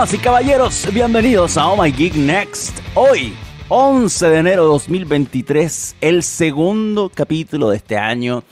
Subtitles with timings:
[0.00, 2.80] Y caballeros, bienvenidos a Oh My Geek Next.
[2.94, 3.34] Hoy,
[3.68, 8.42] 11 de enero de 2023, el segundo capítulo de este año.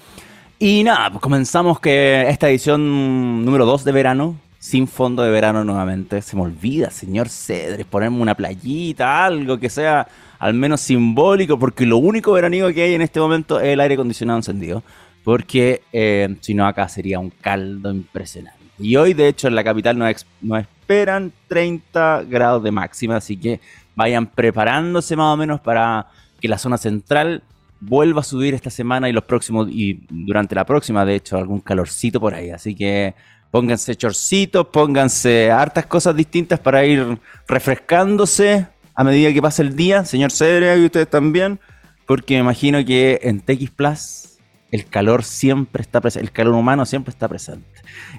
[0.59, 5.65] Y nada, pues comenzamos que esta edición número 2 de verano, sin fondo de verano
[5.65, 6.21] nuevamente.
[6.21, 10.07] Se me olvida, señor Cedres, ponerme una playita, algo que sea
[10.39, 13.95] al menos simbólico, porque lo único veraniego que hay en este momento es el aire
[13.95, 14.83] acondicionado encendido.
[15.25, 18.58] Porque eh, si no, acá sería un caldo impresionante.
[18.79, 20.25] Y hoy, de hecho, en la capital nos,
[20.61, 23.61] esperan 30 grados de máxima, así que
[23.95, 26.07] vayan preparándose más o menos para
[26.41, 27.43] que la zona central
[27.81, 31.61] vuelva a subir esta semana y los próximos, y durante la próxima, de hecho, algún
[31.61, 32.51] calorcito por ahí.
[32.51, 33.15] Así que
[33.51, 40.05] pónganse chorcitos, pónganse hartas cosas distintas para ir refrescándose a medida que pasa el día,
[40.05, 41.61] señor Cedre y ustedes también,
[42.05, 44.28] porque me imagino que en TX Plus
[44.71, 47.67] el calor siempre está presente, el calor humano siempre está presente.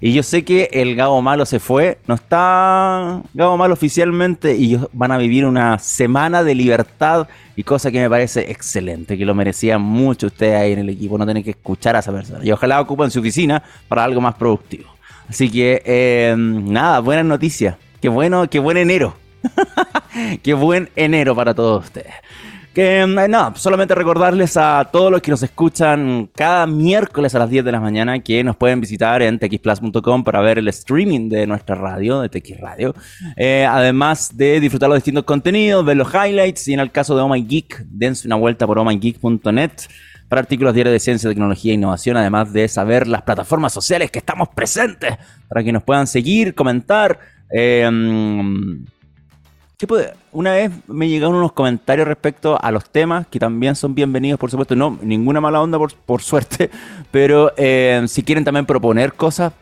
[0.02, 4.66] Y yo sé que el Gabo Malo se fue, no está Gabo Malo oficialmente y
[4.66, 9.26] ellos van a vivir una semana de libertad y cosa que me parece excelente, que
[9.26, 12.44] lo merecían mucho ustedes ahí en el equipo, no tienen que escuchar a esa persona.
[12.44, 14.90] Y ojalá ocupen su oficina para algo más productivo.
[15.28, 17.76] Así que, eh, nada, buenas noticias.
[18.02, 19.16] Qué bueno, qué buen enero.
[20.44, 22.14] qué buen enero para todos ustedes.
[22.80, 27.50] Que mm, no, solamente recordarles a todos los que nos escuchan cada miércoles a las
[27.50, 31.46] 10 de la mañana que nos pueden visitar en txplus.com para ver el streaming de
[31.46, 32.96] nuestra radio, de TX Radio.
[33.36, 37.22] Eh, además de disfrutar los distintos contenidos, ver los highlights y en el caso de
[37.22, 39.72] Oh My Geek, dense una vuelta por ohmygeek.net
[40.30, 44.20] para artículos diarios de ciencia, tecnología e innovación, además de saber las plataformas sociales que
[44.20, 45.18] estamos presentes
[45.50, 47.20] para que nos puedan seguir, comentar.
[47.52, 47.90] Eh,
[49.88, 49.96] mm,
[50.32, 54.52] una vez me llegaron unos comentarios respecto a los temas, que también son bienvenidos, por
[54.52, 54.76] supuesto.
[54.76, 56.70] No, ninguna mala onda, por, suerte.
[57.12, 59.54] Pero eh, si quieren también proponer cosas,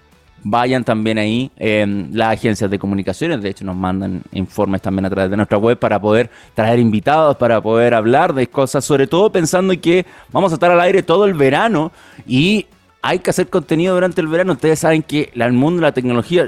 [0.43, 1.51] vayan también ahí.
[1.57, 5.57] Eh, las agencias de comunicaciones, de hecho, nos mandan informes también a través de nuestra
[5.57, 10.51] web para poder traer invitados, para poder hablar de cosas, sobre todo pensando que vamos
[10.51, 11.91] a estar al aire todo el verano
[12.25, 12.65] y
[13.01, 14.53] hay que hacer contenido durante el verano.
[14.53, 16.47] Ustedes saben que el mundo la tecnología,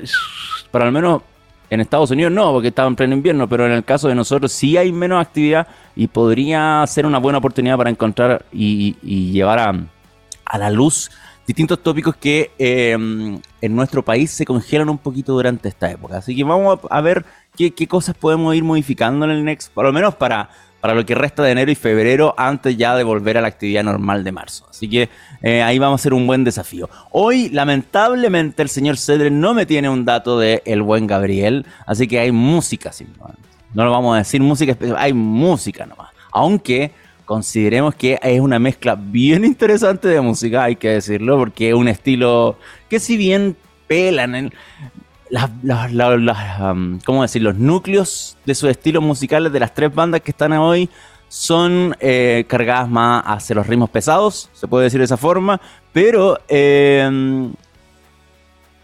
[0.72, 1.22] para al menos
[1.70, 4.52] en Estados Unidos no, porque estaba en pleno invierno, pero en el caso de nosotros
[4.52, 8.96] sí hay menos actividad y podría ser una buena oportunidad para encontrar y,
[9.32, 11.12] llevar a, la luz
[11.46, 16.18] distintos tópicos que em, en nuestro país se congelan un poquito durante esta época.
[16.18, 17.26] Así que vamos a, ver
[17.56, 20.50] qué, cosas podemos ir modificando en el Next, por lo menos para
[20.82, 23.84] para lo que resta de enero y febrero antes ya de volver a la actividad
[23.84, 24.66] normal de marzo.
[24.70, 25.10] Así que
[25.42, 26.90] eh, ahí vamos a hacer un buen desafío.
[27.12, 32.08] Hoy, lamentablemente, el señor Cedre no me tiene un dato de el buen Gabriel, así
[32.08, 33.42] que hay música simplemente.
[33.74, 36.10] No lo vamos a decir música especial, hay música nomás.
[36.32, 36.92] Aunque
[37.26, 41.88] consideremos que es una mezcla bien interesante de música, hay que decirlo, porque es un
[41.88, 42.58] estilo
[42.90, 43.56] que si bien
[43.88, 44.54] pelan en
[45.30, 45.50] las,
[47.06, 47.42] ¿cómo decir?
[47.42, 50.90] los núcleos de sus estilos musicales de las tres bandas que están hoy
[51.28, 55.62] son eh, cargadas más hacia los ritmos pesados, se puede decir de esa forma,
[55.94, 56.40] pero...
[56.48, 57.50] Eh,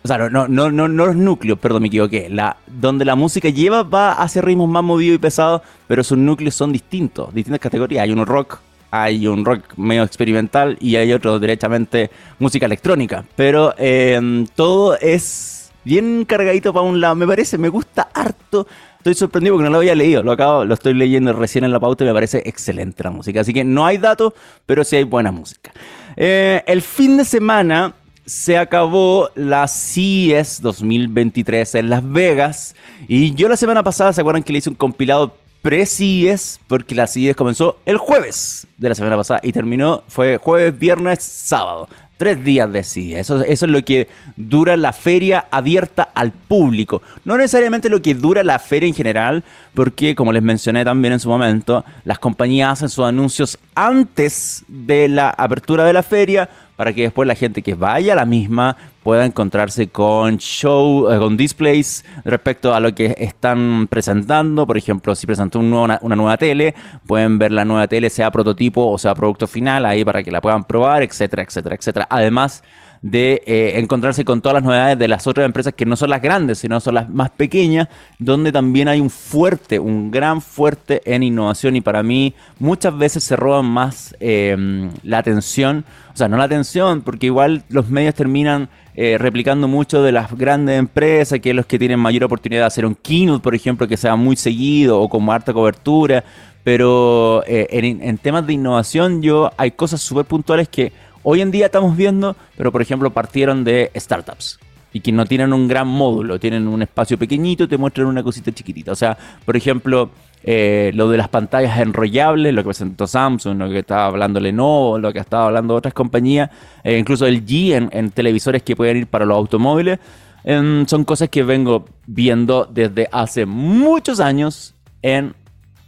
[0.06, 2.29] o sea, no, no, no, no los núcleos, perdón, me equivoqué.
[2.29, 6.53] La, donde la música lleva va hacia ritmos más movidos y pesados, pero sus núcleos
[6.53, 8.03] son distintos, distintas categorías.
[8.03, 8.59] Hay uno rock,
[8.91, 13.25] hay un rock medio experimental y hay otro derechamente música electrónica.
[13.35, 17.16] Pero eh, todo es bien cargadito para un lado.
[17.16, 18.68] Me parece, me gusta harto.
[18.97, 20.23] Estoy sorprendido porque no lo había leído.
[20.23, 23.41] Lo acabo, lo estoy leyendo recién en la pauta y me parece excelente la música.
[23.41, 24.34] Así que no hay datos,
[24.66, 25.72] pero sí hay buena música.
[26.18, 27.94] Eh, el fin de semana
[28.25, 32.75] se acabó la CES 2023 en Las Vegas.
[33.07, 36.62] Y yo la semana pasada, ¿se acuerdan que le hice un compilado pre-CES?
[36.68, 41.22] Porque la CES comenzó el jueves de la semana pasada y terminó, fue jueves, viernes,
[41.22, 41.88] sábado.
[42.18, 47.02] Tres días de sí, eso, eso es lo que dura la feria abierta al público.
[47.26, 49.44] No necesariamente lo que dura la feria en general,
[49.74, 55.09] porque como les mencioné también en su momento, las compañías hacen sus anuncios antes de
[55.09, 58.78] la apertura de la feria para que después la gente que vaya a la misma
[59.06, 64.66] pueda encontrarse con show, eh, con displays respecto a lo que están presentando.
[64.66, 66.74] Por ejemplo, si presentó una, nueva tele,
[67.06, 70.42] pueden ver la nueva tele, sea prototipo o sea producto final, ahí para que la
[70.42, 72.07] puedan probar, etcétera, etcétera, etcétera.
[72.10, 72.63] Además,
[73.04, 76.24] de eh, encontrarse con todas las novedades de las otras empresas que no son las
[76.24, 77.88] grandes, sino son las más pequeñas,
[78.18, 83.24] donde también hay un fuerte, un gran fuerte en innovación y para mí muchas veces
[83.24, 88.16] se roban más em, la atención, o sea, no la atención, porque igual los medios
[88.16, 92.62] terminan eh, replicando mucho de las grandes empresas, que es los que tienen mayor oportunidad
[92.62, 96.24] de hacer un keynote, por ejemplo, que sea muy seguido o con harta cobertura,
[96.63, 100.94] pero eh, en, temas de innovación yo hay cosas súper puntuales que
[101.24, 104.59] hoy en día estamos viendo, pero por ejemplo partieron de startups.
[104.94, 108.53] y que no tienen un gran módulo, tienen un espacio pequeñito, te muestran una cosita
[108.53, 108.94] chiquitita.
[108.94, 110.09] O sea, por ejemplo,
[110.44, 115.00] eh, lo de las pantallas enrollables, lo que presentó Samsung, lo que estaba hablando Lenovo,
[115.00, 116.50] lo que estaba hablando otras compañías,
[116.84, 120.00] eh, incluso el G en, televisores que pueden ir para los automóviles,
[120.46, 125.34] son cosas que vengo viendo desde hace muchos años en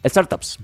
[0.03, 0.57] startups.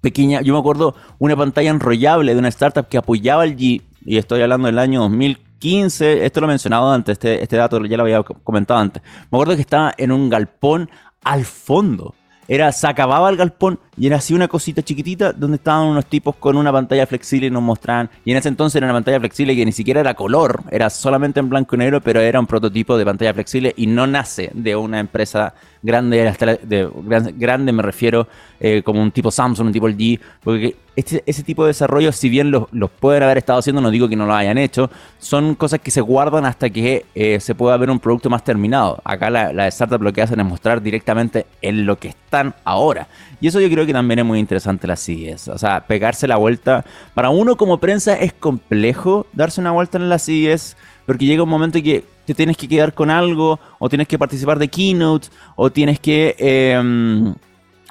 [0.00, 4.16] Pequeña, yo me acuerdo una pantalla enrollable de una startup que apoyaba el G, y
[4.16, 7.96] estoy hablando del año 2000 15, esto lo he mencionado antes, este, este dato ya
[7.96, 9.00] lo había comentado antes.
[9.30, 10.90] Me acuerdo que estaba en un galpón
[11.22, 12.16] al fondo.
[12.52, 16.36] Era, se acababa el galpón y era así una cosita chiquitita donde estaban unos tipos
[16.36, 18.10] con una pantalla flexible y nos mostraban.
[18.26, 21.40] Y en ese entonces era una pantalla flexible que ni siquiera era color, era solamente
[21.40, 24.76] en blanco y negro, pero era un prototipo de pantalla flexible y no nace de
[24.76, 26.32] una empresa grande,
[26.62, 28.28] de, me refiero
[28.60, 32.28] eh, como un tipo Samsung, un tipo LG, porque este, ese tipo de desarrollo, si
[32.28, 32.66] bien los,
[33.00, 36.00] pueden haber estado haciendo, no digo que no lo hayan hecho, son cosas que se
[36.00, 39.00] guardan hasta que eh, se pueda ver un producto más terminado.
[39.04, 43.08] Acá la, la startup lo que hacen es mostrar directamente en lo que están ahora.
[43.40, 45.48] Y eso yo creo que también es muy interesante la CES.
[45.48, 46.84] O sea, pegarse la vuelta.
[47.14, 50.76] Para uno como prensa es complejo darse una vuelta en la CES
[51.06, 54.18] porque llega un momento en que te tienes que quedar con algo, o tienes que
[54.18, 57.34] participar de keynote, o tienes que em,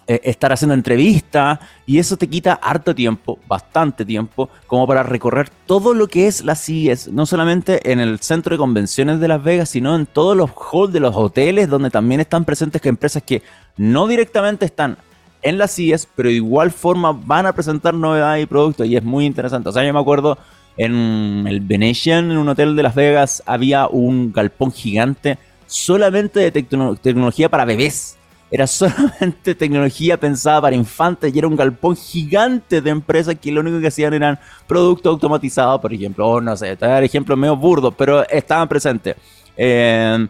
[0.08, 5.50] e, estar haciendo entrevistas, y eso te quita harto tiempo, bastante tiempo, como para recorrer
[5.66, 9.44] todo lo que es la CES, no solamente en el centro de convenciones de Las
[9.44, 13.44] Vegas, sino en todos los halls de los hoteles, donde también están presentes empresas que
[13.78, 14.98] no directamente están
[15.44, 19.04] en la CES, pero de igual forma van a presentar novedades y productos, y es
[19.04, 19.70] muy interesante.
[19.70, 20.38] O sea, yo me acuerdo
[20.78, 25.38] en el Venetian, en un hotel de Las Vegas, había un galpón gigante
[25.68, 28.18] solamente de tecnología para bebés.
[28.50, 33.62] Era solamente tecnología pensada para infantes y era un galpón gigante de empresas que lo
[33.62, 36.28] único que hacían eran productos automatizados, por ejemplo.
[36.28, 39.16] O no sé, dar ejemplos medio burdos, pero estaban presentes.
[39.56, 40.28] Eh,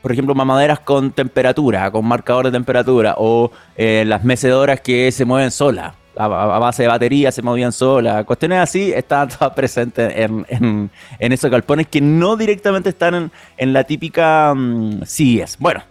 [0.00, 5.24] por ejemplo, mamaderas con temperatura, con marcador de temperatura, o eh, las mecedoras que se
[5.24, 6.28] mueven solas a,
[6.58, 8.24] base de batería se movían solas.
[8.24, 14.52] Cuestiones así estaban todas presentes en, esos galpones que no directamente están en, la típica
[14.52, 15.56] um, CES.
[15.58, 15.82] Bueno,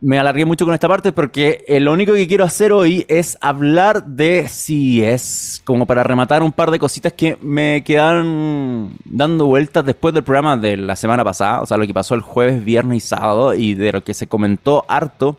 [0.00, 3.36] me alargué mucho con esta parte porque eh, lo único que quiero hacer hoy es
[3.40, 9.84] hablar de CES, como para rematar un par de cositas que me quedaron dando vueltas
[9.84, 13.04] después del programa de la semana pasada, o sea, lo que pasó el jueves, viernes
[13.04, 15.36] y sábado, y de lo que se comentó harto.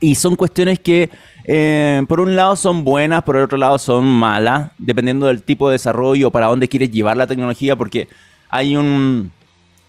[0.00, 1.10] Y son cuestiones que
[1.44, 5.68] eh, por un lado son buenas, por el otro lado son malas, dependiendo del tipo
[5.68, 8.08] de desarrollo, para dónde quieres llevar la tecnología, porque
[8.48, 9.30] hay un,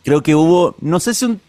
[0.03, 1.39] creo que hubo, no sé si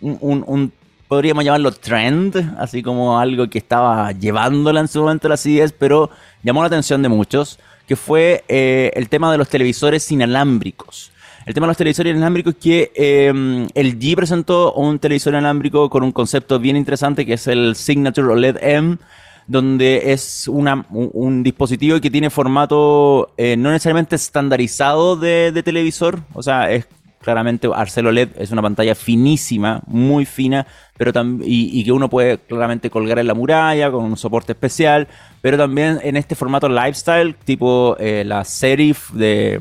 [0.00, 0.72] un,
[1.08, 6.10] podríamos llamarlo trend, así como algo que estaba llevándola en su momento la CES, pero
[6.42, 11.12] llamó la atención de muchos, que fue eh, el tema de los televisores inalámbricos.
[11.46, 15.90] El tema de los televisores inalámbricos es que eh, el G presentó un televisor inalámbrico
[15.90, 18.96] con un concepto bien interesante que es el Signature OLED M,
[19.46, 26.70] donde es un, dispositivo que tiene formato eh, no necesariamente estandarizado de, televisor, o sea,
[26.70, 26.86] es
[27.20, 31.10] claramente Arcelo LED es una pantalla finísima, muy fina, pero
[31.42, 35.08] y, y, que uno puede claramente colgar en la muralla con un soporte especial,
[35.40, 39.58] pero también en este formato lifestyle, tipo eh, la Serif de,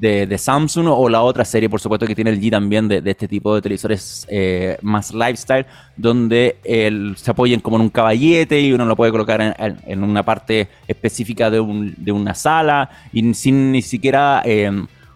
[0.00, 3.28] de, Samsung o la otra serie, por supuesto, que tiene el G también de, este
[3.28, 5.66] tipo de televisores eh, más lifestyle,
[5.96, 6.56] donde
[7.16, 9.56] se apoyen como en un caballete y uno lo puede colocar
[9.86, 14.70] en, una parte específica de, una sala y sin ni siquiera eh,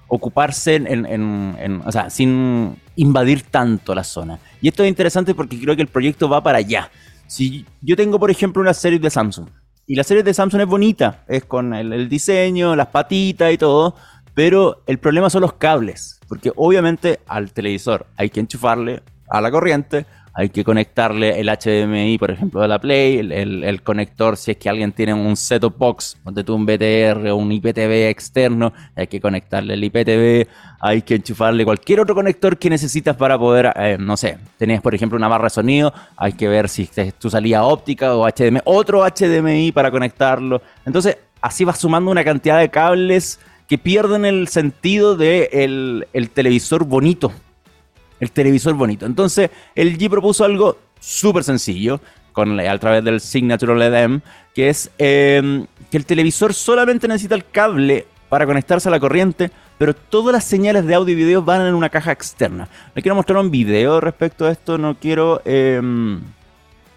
[0.08, 4.38] ocuparse en, o sea, sin invadir tanto la zona.
[4.60, 6.90] Y esto es interesante porque creo que el proyecto va para allá.
[7.26, 9.48] Si yo tengo, por ejemplo, una serie de Samsung,
[9.86, 13.96] y la serie de Samsung es bonita, es con el diseño, las patitas y todo,
[14.34, 19.50] pero el problema son los cables, porque obviamente al televisor hay que enchufarle a la
[19.50, 24.56] corriente, hay que conectarle el HDMI, por ejemplo, de la Play, el, conector, si es
[24.56, 29.06] que alguien tiene un set-top box, donde tú un BTR o un IPTV externo, hay
[29.08, 30.48] que conectarle el IPTV,
[30.80, 34.94] hay que enchufarle cualquier otro conector que necesitas para poder, eh, no sé, tenés por
[34.94, 38.60] ejemplo una barra de sonido, hay que ver si es tu salida óptica o HDMI,
[38.64, 40.62] otro HDMI para conectarlo.
[40.86, 43.40] Entonces, así vas sumando una cantidad de cables
[43.70, 47.32] que pierden el sentido de el, televisor bonito.
[48.18, 49.06] El televisor bonito.
[49.06, 52.00] Entonces, el G propuso algo súper sencillo
[52.32, 54.22] con, a través del Signature LED
[54.56, 59.52] que es em, que el televisor solamente necesita el cable para conectarse a la corriente,
[59.78, 62.68] pero todas las señales de audio y video van en una caja externa.
[62.96, 65.42] Le quiero mostrar un video respecto a esto, no quiero...
[65.44, 66.20] Em,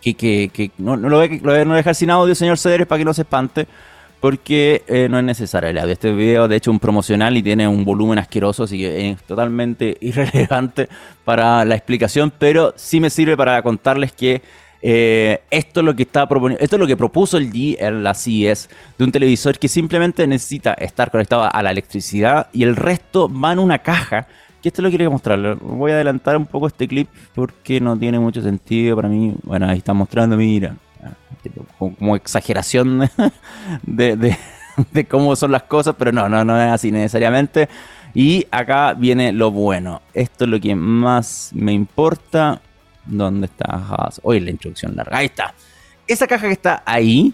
[0.02, 3.68] que, no, lo voy, a, dejar sin audio, señor Cederes, para que no se espante
[4.24, 5.92] porque eh, no es necesario el audio.
[5.92, 9.22] Este video, de hecho, es un promocional y tiene un volumen asqueroso, así que es
[9.24, 10.88] totalmente irrelevante
[11.26, 14.42] para la explicación, pero sí me sirve para contarles que
[14.82, 18.02] eh, esto es lo que está proponiendo, esto es lo que propuso el G en
[18.02, 22.78] la CES de un televisor que simplemente necesita estar conectado a la electricidad y el
[22.78, 24.26] resto va en una caja.
[24.62, 25.58] Que esto lo quiero mostrarlo.
[25.58, 29.34] Voy a adelantar un poco este clip porque no tiene mucho sentido para mí.
[29.44, 30.78] Bueno, ahí está mostrando, mira
[31.78, 33.10] como exageración
[33.84, 34.38] de,
[35.10, 37.70] cómo son las cosas, pero no, no, no es así necesariamente.
[38.14, 40.02] Y acá viene lo bueno.
[40.14, 42.62] Esto es lo que más me importa.
[43.06, 44.10] ¿Dónde está?
[44.22, 45.18] Hoy la introducción larga.
[45.18, 45.54] Ahí está.
[46.08, 47.34] Esa caja que está ahí,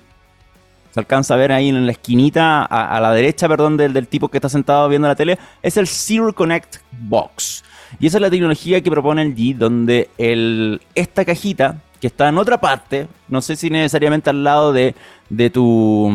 [0.92, 4.30] se alcanza a ver ahí en la esquinita, a, la derecha, perdón, del, del, tipo
[4.30, 7.64] que está sentado viendo la tele, es el Zero Connect Box.
[8.00, 12.30] Y esa es la tecnología que propone el G, donde el, esta cajita que está
[12.30, 14.96] en otra parte, no sé si necesariamente al lado de,
[15.30, 16.12] de tu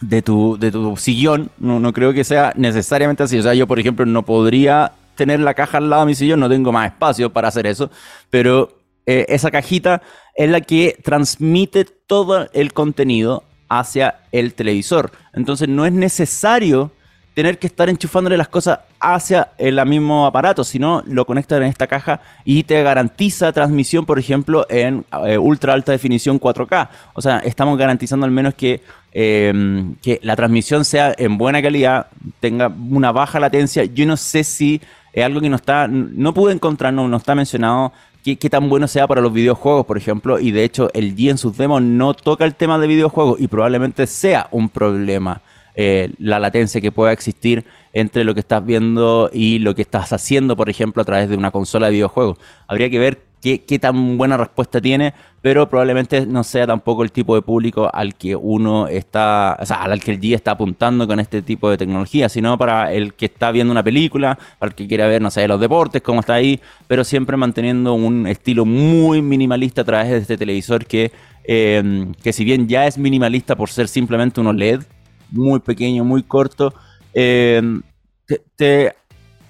[0.00, 3.38] de tu, de tu sillón, no, no creo que sea necesariamente así.
[3.38, 6.40] O sea, yo, por ejemplo, no podría tener la caja al lado de mi sillón,
[6.40, 7.90] no tengo más espacio para hacer eso,
[8.30, 10.02] pero eh, esa cajita
[10.36, 15.10] es la que transmite todo el contenido hacia el televisor.
[15.32, 16.92] Entonces no es necesario
[17.34, 21.86] tener que estar enchufándole las cosas hacia el mismo aparato, sino lo conectas en esta
[21.86, 26.88] caja y te garantiza transmisión, por ejemplo, en eh, ultra alta definición 4K.
[27.14, 32.08] O sea, estamos garantizando al menos que, em, que la transmisión sea en buena calidad,
[32.40, 33.84] tenga una baja latencia.
[33.84, 34.80] Yo no sé si
[35.12, 37.92] es algo que no está, no pude encontrar, no, está mencionado
[38.24, 41.30] Qué, qué, tan bueno sea para los videojuegos, por ejemplo, y de hecho el G
[41.30, 45.40] en sus demos no toca el tema de videojuegos y probablemente sea un problema
[45.80, 50.12] eh, la latencia que pueda existir entre lo que estás viendo y lo que estás
[50.12, 52.38] haciendo, por ejemplo, a través de una consola de videojuegos.
[52.66, 57.34] Habría que ver qué, tan buena respuesta tiene, pero probablemente no sea tampoco el tipo
[57.34, 61.20] de público al que uno está, o sea, al que el G está apuntando con
[61.20, 64.86] este tipo de tecnología, sino para el que está viendo una película, para el que
[64.88, 69.22] quiera ver, no sé, los deportes, cómo está ahí, pero siempre manteniendo un estilo muy
[69.22, 71.12] minimalista a través de este televisor que,
[71.44, 74.82] eh, que si bien ya es minimalista por ser simplemente uno LED,
[75.30, 76.74] muy pequeño, muy corto,
[77.20, 77.60] eh,
[78.54, 78.94] te,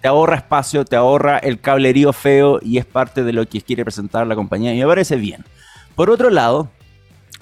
[0.02, 4.26] ahorra espacio, te ahorra el cablerío feo y es parte de lo que quiere presentar
[4.26, 5.44] la compañía y me parece bien.
[5.94, 6.70] Por otro lado,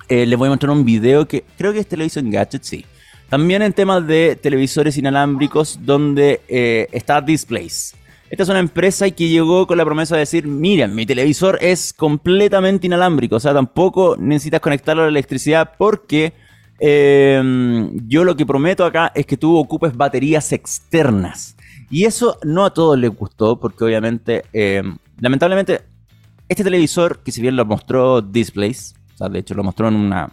[0.09, 2.64] eh, les voy a mostrar un video que creo que este lo hizo en Gadget,
[2.64, 2.85] sí.
[3.28, 7.95] También en temas de televisores inalámbricos donde eh, está Displays.
[8.28, 11.92] Esta es una empresa que llegó con la promesa de decir, miren, mi televisor es
[11.92, 16.33] completamente inalámbrico, o sea, tampoco necesitas conectarlo a la electricidad porque
[16.78, 21.56] Em, yo lo que prometo acá es que tú ocupes baterías externas.
[21.90, 25.83] Y eso no a todos les gustó, porque obviamente, em, lamentablemente,
[26.49, 29.97] este televisor, que si bien lo mostró Displays, o sea, de hecho lo mostró en
[29.97, 30.30] una...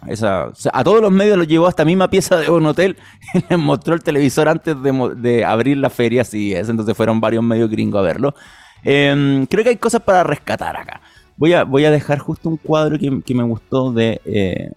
[0.72, 2.96] A todos los medios lo llevó a esta misma pieza de un hotel
[3.34, 7.42] y les mostró el televisor antes de, abrir la feria, así es, entonces fueron varios
[7.42, 8.34] medios gringos a verlo.
[8.82, 11.00] Em, creo que hay cosas para rescatar acá.
[11.36, 14.70] Voy a, voy a dejar justo un cuadro que, que me gustó de, eh,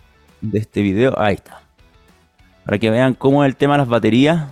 [0.51, 1.19] de este video.
[1.19, 1.61] Ahí está.
[2.65, 4.47] Para que vean cómo es el tema de las baterías.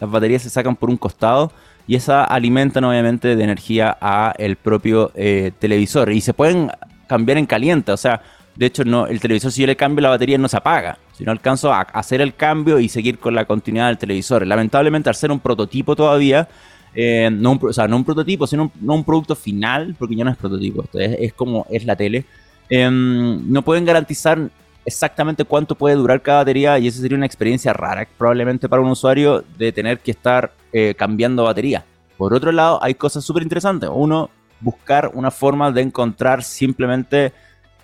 [0.00, 1.52] Las baterías se sacan por un costado
[1.86, 6.12] y esa alimentan obviamente de energía a el propio eh, televisor.
[6.12, 6.70] Y se pueden
[7.06, 7.92] cambiar en caliente.
[7.92, 8.22] O sea,
[8.54, 10.98] de hecho, no, el televisor si yo le cambio la batería no se apaga.
[11.12, 14.46] Si no alcanzo a hacer el cambio y seguir con la continuidad del televisor.
[14.46, 16.48] Lamentablemente, al ser un prototipo todavía,
[16.94, 20.14] eh, no un, o sea, no un prototipo, sino un, no un producto final, porque
[20.14, 22.24] ya no es prototipo, es, es como es la tele.
[22.68, 24.50] Em, no pueden garantizar
[24.88, 28.90] exactamente cuánto puede durar cada batería y eso sería una experiencia rara probablemente para un
[28.90, 31.84] usuario de tener que estar eh, cambiando batería.
[32.16, 33.88] Por otro lado, hay cosas súper interesantes.
[33.92, 34.30] Uno,
[34.60, 37.32] buscar una forma de encontrar simplemente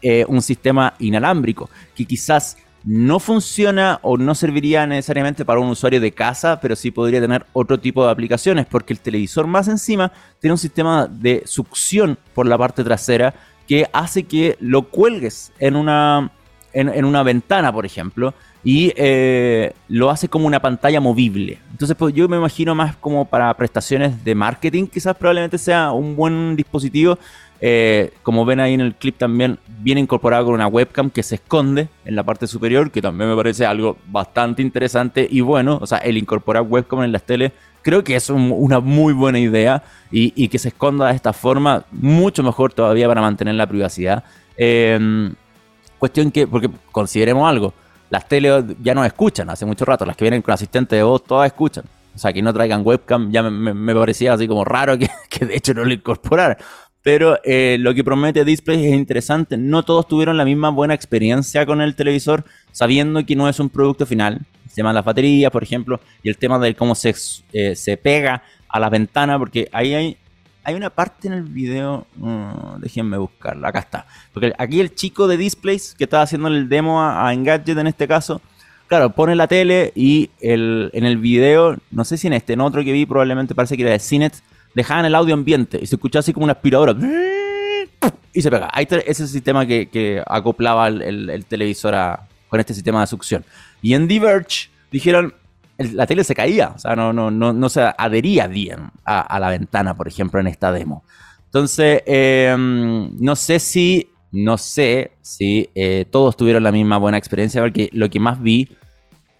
[0.02, 6.00] eh, un sistema inalámbrico que quizás no funciona o no serviría necesariamente para un usuario
[6.00, 10.10] de casa, pero sí podría tener otro tipo de aplicaciones, porque el televisor más encima
[10.40, 13.34] tiene un sistema de succión por la parte trasera
[13.66, 16.30] que hace que lo cuelgues en una
[16.74, 21.58] en, una ventana, por ejemplo, y eh, lo hace como una pantalla movible.
[21.70, 26.16] Entonces, pues yo me imagino más como para prestaciones de marketing, quizás probablemente sea un
[26.16, 27.18] buen dispositivo.
[27.60, 31.36] Eh, como ven ahí en el clip también viene incorporado con una webcam que se
[31.36, 35.86] esconde en la parte superior, que también me parece algo bastante interesante y bueno, o
[35.86, 40.48] sea, el incorporar webcam en las teles creo que es una muy buena idea y,
[40.48, 44.24] que se esconda de esta forma, mucho mejor todavía para mantener la privacidad.
[44.56, 45.32] Eh,
[46.04, 47.72] Cuestión que, porque consideremos algo,
[48.10, 51.24] las teles ya no escuchan hace mucho rato, las que vienen con asistente de voz
[51.24, 51.86] todas escuchan.
[52.14, 55.72] O sea, que no traigan webcam ya me, parecía así como raro que, de hecho
[55.72, 56.58] no lo incorporaran.
[57.00, 59.56] Pero eh, lo que promete Display es interesante.
[59.56, 63.70] No todos tuvieron la misma buena experiencia con el televisor, sabiendo que no es un
[63.70, 64.42] producto final.
[64.68, 67.14] Se llama las baterías, por ejemplo, y el tema de cómo se,
[67.54, 70.18] eh, se pega a la ventana, porque ahí hay,
[70.64, 74.06] hay una parte en el video, mm, déjenme buscarla, acá está.
[74.32, 77.86] Porque aquí el chico de Displays, que estaba haciendo el demo a, a Engadget en
[77.86, 78.40] este caso,
[78.86, 82.60] claro, pone la tele y el, en el video, no sé si en este, en
[82.60, 84.34] otro que vi, probablemente parece que era de Cinet,
[84.74, 86.94] dejaban el audio ambiente y se escuchaba así como una aspiradora.
[88.32, 88.68] Y se pega.
[88.72, 91.94] Ahí ese es el sistema que, acoplaba el, televisor
[92.48, 93.44] con este sistema de succión.
[93.80, 95.34] Y en Diverge dijeron,
[95.78, 99.50] la tele se caía, o sea, no, no, no, no se adhería bien a, la
[99.50, 101.04] ventana, por ejemplo, en esta demo.
[101.46, 107.60] Entonces, em, no sé si, no sé si eh, todos tuvieron la misma buena experiencia,
[107.60, 108.68] porque lo que más vi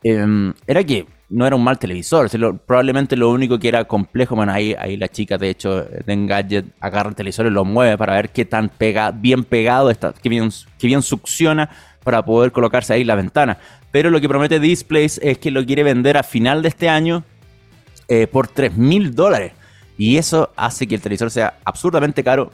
[0.03, 2.29] em, era que no era un mal televisor.
[2.67, 6.67] probablemente lo único que era complejo, bueno, ahí, ahí la chica, de hecho, de Engadget
[6.81, 10.29] agarra el televisor y lo mueve para ver qué tan pega, bien pegado está, qué
[10.29, 11.71] bien, qué bien succiona
[12.05, 13.59] para poder colocarse ahí la ventana.
[13.95, 17.23] Pero lo que promete Displays es que lo quiere vender a final de este año
[18.09, 19.53] eh, por 3 mil dólares.
[19.97, 22.51] Y eso hace que el televisor sea absurdamente caro.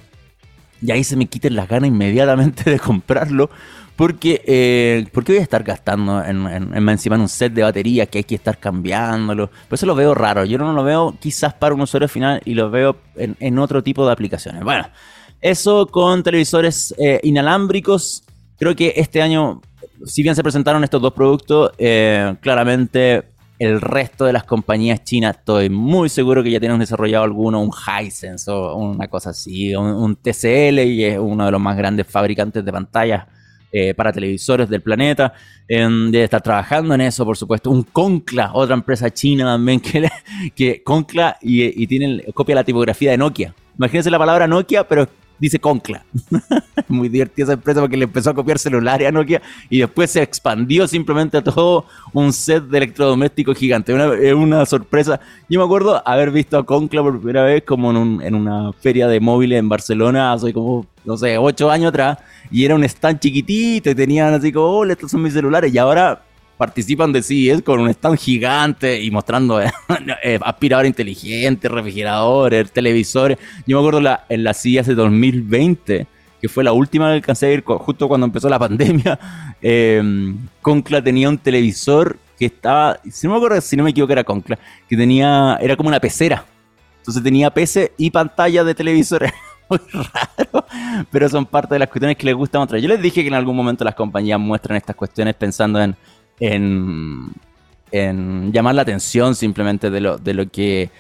[0.83, 3.49] Y ahí se me quiten las ganas inmediatamente de comprarlo
[3.97, 6.47] porque, eh, voy a estar gastando en,
[6.87, 9.49] encima en un set de batería que hay que estar cambiándolo.
[9.49, 10.45] Por eso lo veo raro.
[10.45, 14.05] Yo no lo veo quizás para un usuario final y lo veo en, otro tipo
[14.05, 14.63] de aplicaciones.
[14.63, 14.87] Bueno,
[15.41, 18.25] eso con televisores eh, inalámbricos.
[18.59, 19.63] Creo que este año,
[20.05, 23.25] si bien se presentaron estos dos productos, eh, claramente
[23.59, 27.71] el resto de las compañías chinas estoy muy seguro que ya tienen desarrollado alguno, un
[27.71, 32.07] Hisense o una cosa así, un, un TCL y es uno de los más grandes
[32.07, 33.27] fabricantes de pantallas
[33.73, 35.33] eh, para televisores del planeta.
[35.69, 37.71] debe estar trabajando en eso, por supuesto.
[37.71, 39.81] Un Concla, otra empresa china también
[40.57, 43.55] que, Concla y, y copia la tipografía de Nokia.
[43.79, 45.09] Imagínense la palabra Nokia, pero
[45.41, 46.05] dice Concla.
[46.89, 50.23] Muy divertida esa empresa porque le empezó a copiar celulares a Nokia y después se
[50.23, 53.93] expandió simplemente a todo un set de electrodomésticos gigante.
[54.23, 55.21] Es una, sorpresa.
[55.49, 59.09] Yo me acuerdo haber visto a Concla por primera vez como en, en una feria
[59.09, 62.19] de móviles en Barcelona hace como, no sé, ocho años atrás
[62.51, 65.79] y era un stand chiquitito y tenían así como, oh, estos son mis celulares y
[65.79, 66.23] ahora
[66.61, 69.73] participan de es con un stand gigante y mostrando eh,
[70.23, 73.39] eh, aspiradores inteligentes, refrigeradores, televisores.
[73.67, 76.07] Yo me acuerdo en la CES de 2020,
[76.39, 79.19] que fue la última que alcancé a ir justo cuando empezó la pandemia.
[79.63, 84.13] Eh, Concla tenía un televisor que estaba, si no me acuerdo, si no me equivoco,
[84.13, 86.45] era Concla, que tenía, era como una pecera.
[86.99, 89.33] Entonces tenía PC y pantalla de televisores.
[89.71, 90.67] Muy raro,
[91.11, 92.83] pero son parte de las cuestiones que les gusta mostrar.
[92.83, 95.97] Yo les dije que en algún momento las compañías muestran estas cuestiones pensando en
[96.41, 97.33] en,
[98.53, 100.91] llamar la atención simplemente de lo, de lo que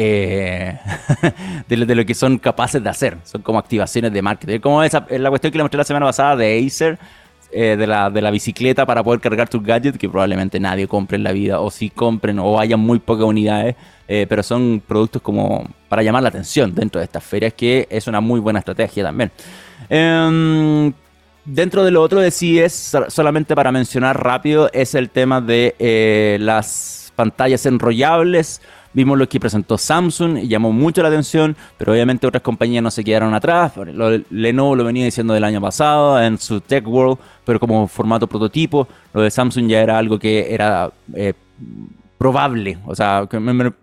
[0.00, 0.78] eh,
[1.68, 3.18] de, lo, que son capaces de hacer.
[3.24, 4.60] Son como activaciones de marketing.
[4.60, 6.98] Como esa, la cuestión que le mostré la semana pasada de Acer,
[7.50, 11.16] eh, de, la, de la bicicleta para poder cargar tus gadgets, que probablemente nadie compre
[11.16, 13.74] en la vida, o si compren, o haya muy pocas unidades,
[14.06, 18.06] eh, pero son productos como para llamar la atención dentro de estas ferias, que es
[18.06, 19.32] una muy buena estrategia también.
[21.50, 26.36] Dentro de lo otro de CES, solamente para mencionar rápido, es el tema de eh,
[26.40, 28.60] las pantallas enrollables.
[28.92, 32.90] Vimos lo que presentó Samsung y llamó mucho la atención, pero obviamente otras compañías no
[32.90, 33.72] se quedaron atrás.
[34.28, 38.86] Lenovo lo venía diciendo del año pasado en su Tech World, pero como formato prototipo.
[39.14, 41.32] Lo de Samsung ya era algo que era eh,
[42.18, 43.26] probable, o sea,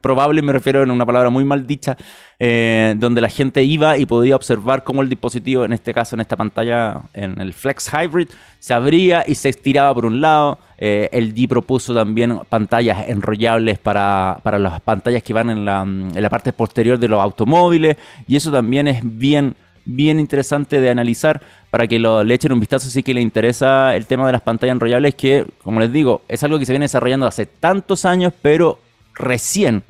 [0.01, 1.95] probable me refiero en una palabra muy mal dicha,
[2.37, 6.19] eh, donde la gente iba y podía observar cómo el dispositivo, en este caso en
[6.19, 8.27] esta pantalla, en el Flex Hybrid,
[8.59, 10.59] se abría y se estiraba por un lado.
[10.77, 15.83] Eh, el D propuso también pantallas enrollables para, para las pantallas que van en la,
[15.83, 17.95] en la parte posterior de los automóviles,
[18.27, 21.41] y eso también es bien bien interesante de analizar
[21.75, 24.41] para que lo, le echen un vistazo si que le interesa el tema de las
[24.41, 28.31] pantallas enrollables, que, como les digo, es algo que se viene desarrollando hace tantos años,
[28.41, 28.79] pero
[29.13, 29.83] recién,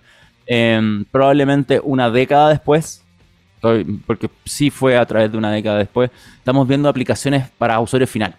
[0.47, 3.03] em, probablemente una década después,
[4.07, 8.33] porque sí fue a través de una década después, estamos viendo aplicaciones para usuario final.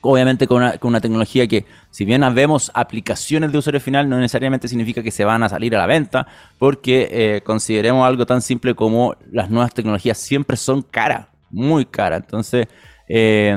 [0.00, 5.02] Obviamente con una, tecnología que, si bien vemos aplicaciones de usuario final, no necesariamente significa
[5.02, 9.16] que se van a salir a la venta, porque eh, consideremos algo tan simple como
[9.32, 12.22] las nuevas tecnologías siempre son caras, muy caras.
[12.24, 12.66] Entonces,
[13.08, 13.56] eh,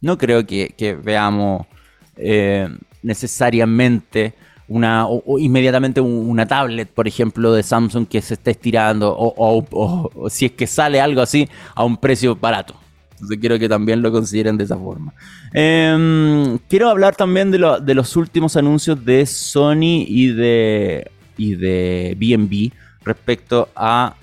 [0.00, 1.66] no creo que, veamos
[2.16, 2.68] eh,
[3.02, 4.34] necesariamente
[4.66, 10.46] una o, inmediatamente una tablet, por ejemplo, de Samsung que se esté estirando, o si
[10.46, 12.74] es que sale algo así a un precio barato.
[13.18, 15.12] Entonces quiero que también lo consideren de esa forma.
[15.52, 22.72] Em, quiero hablar también de, los últimos anuncios de Sony y de, y de BNB
[23.04, 24.14] respecto a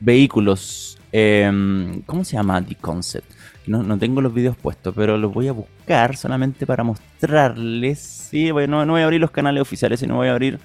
[0.00, 3.30] vehículos em, ¿cómo se llama The Concept?
[3.66, 7.98] No, tengo los videos puestos, pero los voy a buscar solamente para mostrarles.
[7.98, 10.60] Sí, bueno, no voy a abrir los canales oficiales, sino voy a abrir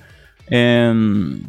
[0.48, 1.42] em,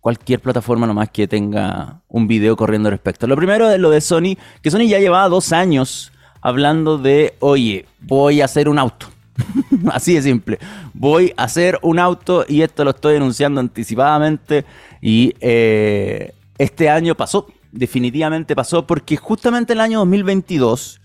[0.00, 3.26] cualquier plataforma nomás que tenga un video corriendo al respecto.
[3.26, 7.86] Lo primero es lo de Sony, que Sony ya llevaba dos años hablando de, oye,
[8.00, 9.08] voy a hacer un auto.
[9.92, 10.58] Así de simple.
[10.94, 14.64] Voy a hacer un auto y esto lo estoy anunciando anticipadamente
[15.00, 21.00] y eh, este año pasó, definitivamente pasó, porque justamente en el año 2022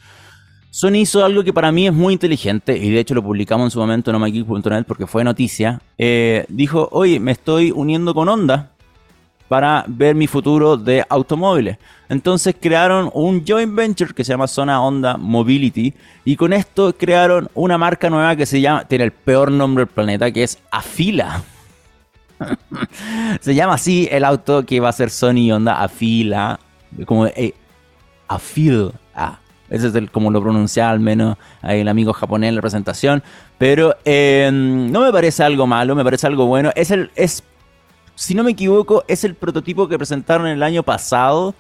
[0.70, 3.72] Sony hizo algo que para mí es muy inteligente y de hecho lo publicamos en
[3.72, 5.82] su momento en omageek.net porque fue noticia.
[5.98, 8.72] Eh, dijo, oye, me estoy uniendo con Honda
[9.48, 11.78] para ver mi futuro de automóviles.
[12.10, 17.50] Entonces crearon un joint venture que se llama Zona Honda Mobility y con esto crearon
[17.56, 21.42] una marca nueva que se llama, tiene el peor nombre del planeta, que es Afila.
[23.42, 26.60] Se llama así el auto que va a ser Sony Honda Afila,
[27.06, 27.54] como eh,
[28.28, 32.62] Afil, ah, ese es el, como lo pronunciaba al menos el amigo japonés en la
[32.62, 33.24] presentación.
[33.58, 36.72] Pero eh, no me parece algo malo, me parece algo bueno.
[36.76, 37.44] Es, el, es
[38.16, 41.54] si no me equivoco, es el prototipo que presentaron el año pasado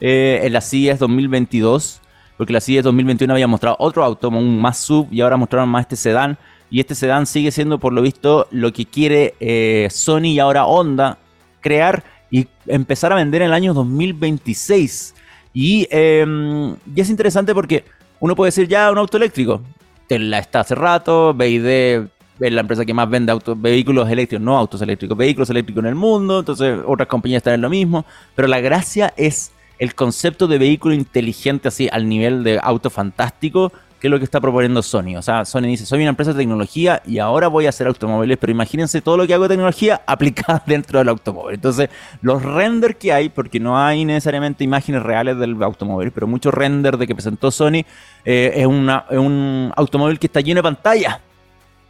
[0.00, 2.00] eh, en la CES 2022.
[2.36, 5.82] Porque la CES 2021 había mostrado otro auto, un más sub, y ahora mostraron más
[5.82, 6.38] este sedán.
[6.70, 10.66] Y este sedán sigue siendo, por lo visto, lo que quiere eh, Sony y ahora
[10.66, 11.18] Honda
[11.60, 15.14] crear y empezar a vender en el año 2026.
[15.54, 17.84] Y, em, y es interesante porque
[18.20, 19.62] uno puede decir ya un auto eléctrico.
[20.08, 22.08] la está hace rato, BID
[22.40, 25.88] es la empresa que más vende autos, vehículos eléctricos, no autos eléctricos, vehículos eléctricos en
[25.88, 28.04] el mundo, entonces otras compañías están en lo mismo,
[28.34, 33.72] pero la gracia es el concepto de vehículo inteligente así al nivel de auto fantástico,
[34.00, 35.16] que es lo que está proponiendo Sony.
[35.16, 38.38] O sea, Sony dice, soy una empresa de tecnología y ahora voy a hacer automóviles,
[38.38, 41.54] pero imagínense todo lo que hago de tecnología aplicada dentro del automóvil.
[41.54, 41.90] Entonces,
[42.22, 46.98] los renders que hay, porque no hay necesariamente imágenes reales del automóvil, pero muchos renders
[46.98, 47.84] de que presentó Sony,
[48.24, 51.20] eh, es un automóvil que está lleno de pantalla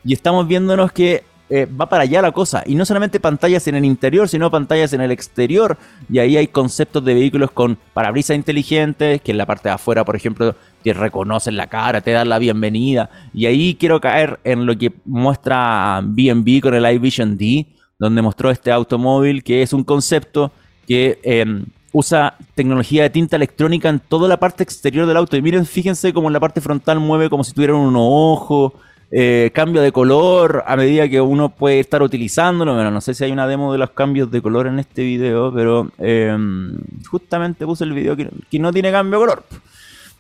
[0.05, 2.62] y estamos viéndonos que eh, va para allá la cosa.
[2.66, 5.79] Y no solamente pantallas en el interior, sino pantallas en el exterior.
[6.11, 10.05] Y ahí hay conceptos de vehículos con parabrisas inteligentes, que en la parte de afuera,
[10.05, 10.55] por ejemplo,
[10.92, 13.11] reconocen la cara, te dan la bienvenida.
[13.35, 17.66] Y ahí quiero caer en lo que muestra BB con el iVision D,
[17.98, 20.53] donde mostró este automóvil, que es un concepto
[20.87, 25.37] que em, usa tecnología de tinta electrónica en toda la parte exterior del auto.
[25.37, 28.74] Y miren, fíjense cómo en la parte frontal mueve como si tuviera un ojo
[29.11, 32.74] eh, cambio de color a medida que uno puede estar utilizándolo.
[32.74, 35.53] Bueno, no sé si hay una demo de los cambios de color en este video,
[35.53, 36.77] pero em,
[37.11, 39.44] justamente puse el video que, no tiene cambio de color.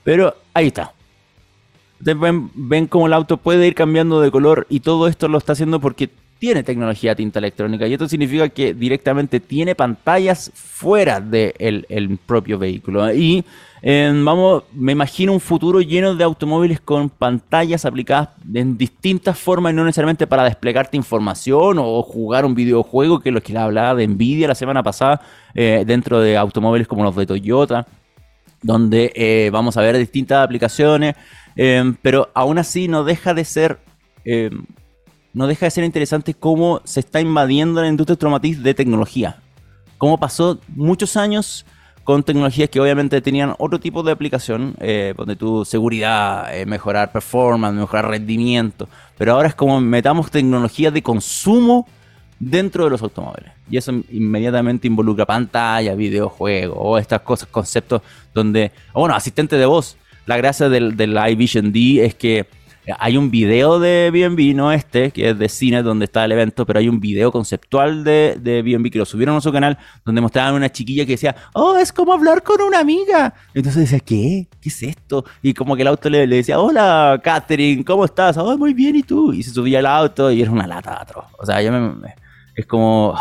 [0.08, 0.94] Pero ahí está.
[1.98, 5.36] Ustedes ven, ven cómo el auto puede ir cambiando de color y todo esto lo
[5.36, 11.20] está haciendo porque tiene tecnología tinta electrónica y esto significa que directamente tiene pantallas fuera
[11.20, 13.12] del el propio vehículo.
[13.12, 13.44] Y
[13.82, 19.84] vamos, me imagino un futuro lleno de automóviles con pantallas aplicadas en distintas formas, no
[19.84, 24.08] necesariamente para desplegarte información o jugar un videojuego, que es lo que le hablaba de
[24.08, 25.20] Nvidia la semana pasada,
[25.54, 27.86] eh, dentro de automóviles como los de Toyota,
[28.62, 31.14] donde eh, vamos a ver distintas aplicaciones,
[31.56, 33.78] em, pero aún así no deja de ser...
[34.24, 34.64] Em,
[35.34, 39.36] no deja de ser interesante cómo se está invadiendo la industria automotriz de tecnología.
[39.96, 41.64] Cómo pasó muchos años
[42.08, 47.12] con tecnologías que obviamente tenían otro tipo de aplicación, eh, donde tu seguridad, eh, mejorar
[47.12, 51.86] performance, mejorar rendimiento, pero ahora es como metamos tecnología de consumo
[52.38, 53.52] dentro de los automóviles.
[53.70, 58.02] Y eso inmediatamente involucra pantalla, videojuegos, estas cosas, conceptos
[58.34, 59.96] donde, bueno, asistente de voz.
[60.26, 62.46] La gracia del, del iVision D es que
[62.98, 66.64] hay un video de BNB, no este, que es de cine donde está el evento,
[66.64, 70.20] pero hay un video conceptual de, de BNB que lo subieron a su canal donde
[70.20, 73.34] mostraban una chiquilla que decía, oh, es como hablar con una amiga.
[73.52, 74.46] Entonces decía, ¿qué?
[74.60, 75.24] ¿Qué es esto?
[75.42, 78.36] Y como que el auto le, decía, hola, Catherine, ¿cómo estás?
[78.38, 79.32] Oh, muy bien, ¿y tú?
[79.32, 81.26] Y se subía al auto y era una lata atroz.
[81.38, 82.14] O sea, yo me,
[82.58, 83.14] es como...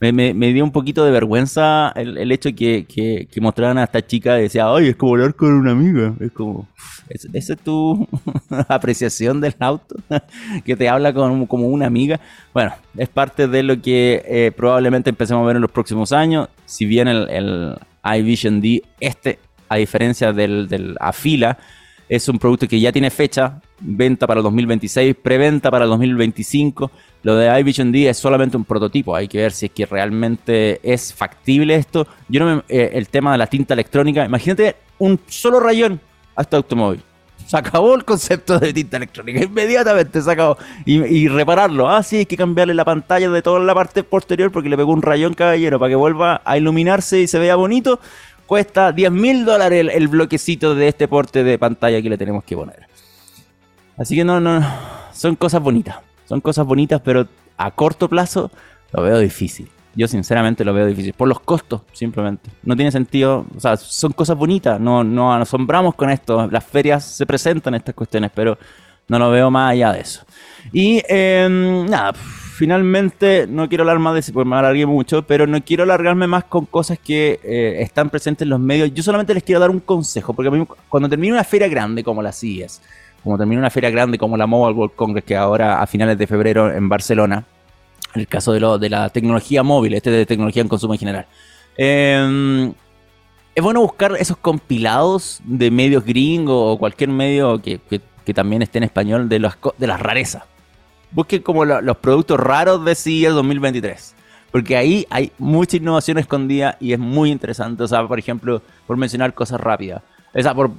[0.00, 3.84] Me, me, dio un poquito de vergüenza el, el hecho que, que, que, mostraran a
[3.84, 6.14] esta chica y decía, ay, es como hablar con una amiga.
[6.20, 6.66] Es como,
[7.10, 8.08] ¿esa es tu
[8.68, 9.96] apreciación del auto?
[10.64, 12.18] que te habla como, como una amiga.
[12.54, 16.48] Bueno, es parte de lo que eh, probablemente empecemos a ver en los próximos años.
[16.64, 21.58] Si bien el, el iVision D, este, a diferencia del, del Afila,
[22.08, 26.90] es un producto que ya tiene fecha, venta para el 2026, preventa para el 2025
[27.22, 30.80] lo de iVision D es solamente un prototipo, hay que ver si es que realmente
[30.82, 32.06] es factible esto.
[32.28, 36.00] Yo no me, eh, el tema de la tinta electrónica, imagínate un solo rayón
[36.34, 37.02] a este automóvil.
[37.46, 40.56] Se acabó el concepto de tinta electrónica, inmediatamente se acabó.
[40.86, 44.68] Y, repararlo, ah, sí, hay que cambiarle la pantalla de toda la parte posterior porque
[44.68, 48.00] le pegó un rayón caballero para que vuelva a iluminarse y se vea bonito.
[48.46, 52.56] cuesta 10 mil dólares el, bloquecito de este porte de pantalla que le tenemos que
[52.56, 52.86] poner.
[53.98, 54.64] Así que no, no,
[55.12, 55.96] son cosas bonitas.
[56.30, 58.52] Son cosas bonitas, pero a corto plazo
[58.92, 59.68] lo veo difícil.
[59.96, 61.12] Yo sinceramente lo veo difícil.
[61.12, 62.48] Por los costos, simplemente.
[62.62, 63.44] No tiene sentido.
[63.56, 64.78] O sea, son cosas bonitas.
[64.78, 66.48] No, no nos asombramos con esto.
[66.48, 68.56] Las ferias se presentan estas cuestiones, pero
[69.08, 70.24] no lo veo más allá de eso.
[70.72, 75.48] Y em, nada, finalmente no quiero hablar más de eso, porque me alargué mucho, pero
[75.48, 78.94] no quiero alargarme más con cosas que eh, están presentes en los medios.
[78.94, 82.04] Yo solamente les quiero dar un consejo, porque a mí, cuando termine una feria grande
[82.04, 82.80] como la CIES,
[83.22, 86.26] como termine una feria grande como la Mobile World Congress, que ahora a finales de
[86.26, 87.44] febrero en Barcelona,
[88.14, 91.00] en el caso de, lo, de la tecnología móvil, este de tecnología en consumo en
[91.00, 91.26] general.
[91.76, 92.72] Eh,
[93.54, 97.80] es bueno buscar esos compilados de medios gringos o cualquier medio que,
[98.32, 100.44] también esté en español de, las de las rarezas.
[101.10, 104.14] Busquen como los productos raros de CES 2023.
[104.52, 107.82] Porque ahí hay mucha innovación escondida y es muy interesante.
[107.82, 110.02] O sea, por ejemplo, por mencionar cosas rápidas.
[110.32, 110.70] Esa por,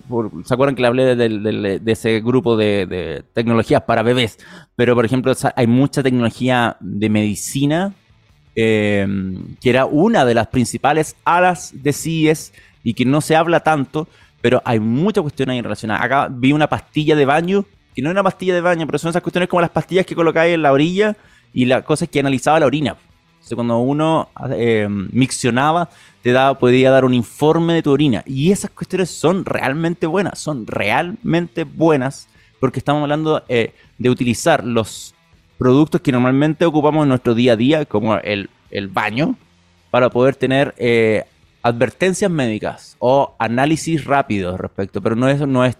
[0.45, 4.39] ¿Se acuerdan que le hablé de, ese grupo de, tecnologías para bebés?
[4.75, 7.93] Pero, por ejemplo, hay mucha tecnología de medicina,
[8.55, 13.59] em, que era una de las principales alas de CIES y que no se habla
[13.59, 14.07] tanto,
[14.41, 16.05] pero hay muchas cuestiones ahí relacionadas.
[16.05, 19.09] Acá vi una pastilla de baño, que no es una pastilla de baño, pero son
[19.09, 21.17] esas cuestiones como las pastillas que colocáis en la orilla
[21.53, 22.95] y la cosa es que analizaba la orina.
[23.41, 25.89] Entonces, cuando uno eh, miccionaba,
[26.21, 28.23] te da, podía dar un informe de tu orina.
[28.27, 32.27] Y esas cuestiones son realmente buenas, son realmente buenas,
[32.59, 35.15] porque estamos hablando eh, de utilizar los
[35.57, 38.47] productos que normalmente ocupamos en nuestro día a día, como el,
[38.89, 39.35] baño,
[39.89, 41.23] para poder tener eh,
[41.63, 45.01] advertencias médicas o análisis rápidos respecto.
[45.01, 45.77] Pero no es no es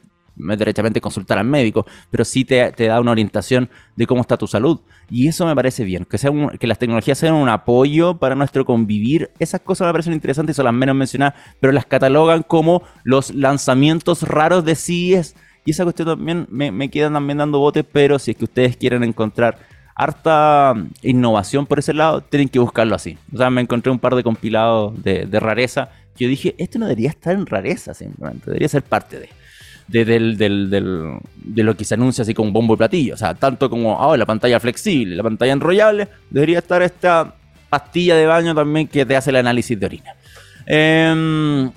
[0.58, 4.80] derechamente consultar al médico, pero sí te, da una orientación de cómo está tu salud.
[5.10, 8.66] Y eso me parece bien, que, sea que las tecnologías sean un apoyo para nuestro
[8.66, 9.30] convivir.
[9.40, 13.34] Esas cosas me parecen interesantes y son las menos mencionadas, pero las catalogan como los
[13.34, 15.36] lanzamientos raros de CES.
[15.66, 18.78] Y esa cuestión también me, me quedan también dando botes, pero si es que ustedes
[18.78, 19.60] quieren encontrar
[19.96, 20.74] harta
[21.04, 23.18] innovación por ese lado, tienen que buscarlo así.
[23.34, 25.90] O sea, me encontré un par de compilados de, de rareza.
[26.18, 29.30] Yo dije, esto no debería estar en rareza simplemente, debería ser parte de
[29.92, 33.14] de, lo que se anuncia así con bombo y platillo.
[33.14, 37.36] O sea, tanto como ah, la pantalla flexible, la pantalla enrollable, debería estar esta
[37.70, 40.16] pastilla de baño también que te hace el análisis de orina.
[40.66, 41.72] Em,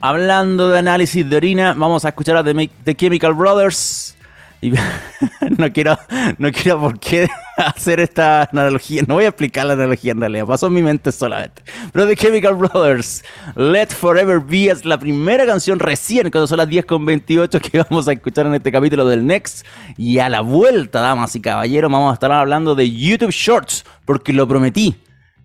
[0.00, 4.16] hablando de análisis de orina, vamos a escuchar a The Chemical Brothers
[5.58, 5.98] no quiero,
[6.38, 7.28] no quiero por qué
[7.74, 9.02] hacer esta analogía.
[9.06, 10.46] No voy a explicar la analogía en realidad.
[10.46, 11.62] Pasó en mi mente solamente.
[11.92, 16.68] Pero The Chemical Brothers, Let Forever Be es la primera canción recién, cuando son las
[16.68, 19.66] 10.28 que vamos a escuchar en este capítulo del Next.
[19.96, 24.32] Y a la vuelta, damas y caballeros, vamos a estar hablando de YouTube Shorts, porque
[24.32, 24.96] lo prometí.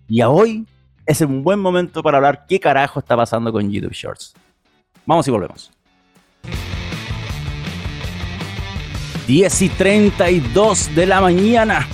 [0.08, 0.66] Y hoy
[1.06, 4.34] es un buen momento para hablar qué carajo está pasando con YouTube Shorts.
[5.06, 5.70] Vamos y volvemos.
[9.26, 11.86] 10 y 32 de la mañana.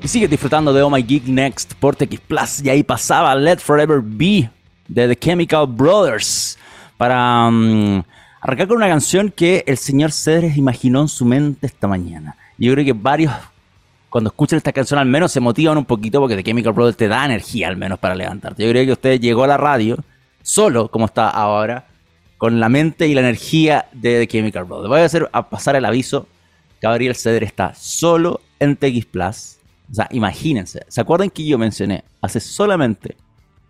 [0.00, 2.64] Y sigue disfrutando de Oh My Geek Next por TX Plus.
[2.64, 4.48] Y ahí pasaba Let Forever Be
[4.86, 6.56] de The Chemical Brothers.
[6.96, 8.02] Para um,
[8.40, 12.36] arrancar con una canción que el señor Cedres imaginó en su mente esta mañana.
[12.58, 13.32] Yo creo que varios,
[14.08, 17.08] cuando escuchan esta canción, al menos se motivan un poquito porque The Chemical Brothers te
[17.08, 18.64] da energía, al menos para levantarte.
[18.64, 19.96] Yo creo que usted llegó a la radio
[20.42, 21.86] solo, como está ahora,
[22.36, 24.88] con la mente y la energía de The Chemical Brothers.
[24.88, 26.28] Voy a, hacer, a pasar el aviso
[26.80, 29.58] Gabriel Ceder está solo en TX Plus.
[29.90, 30.84] O sea, imagínense.
[30.88, 33.16] ¿Se acuerdan que yo mencioné hace solamente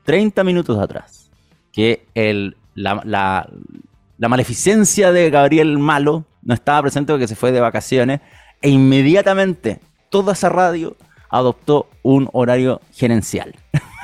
[0.05, 1.31] 30 minutos atrás
[1.73, 7.61] que el, la, la, maleficencia de Gabriel Malo no estaba presente porque se fue de
[7.61, 8.21] vacaciones
[8.61, 10.97] e inmediatamente toda esa radio
[11.31, 13.55] adoptó un horario gerencial.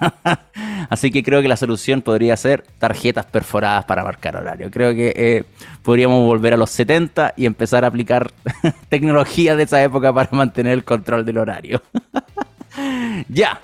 [0.90, 4.70] Así que creo que la solución podría ser tarjetas perforadas para marcar horario.
[4.70, 5.44] Creo que eh,
[5.82, 8.32] podríamos volver a los 70 y empezar a aplicar
[8.88, 11.82] tecnología de esa época para mantener el control del horario.
[13.28, 13.60] ya.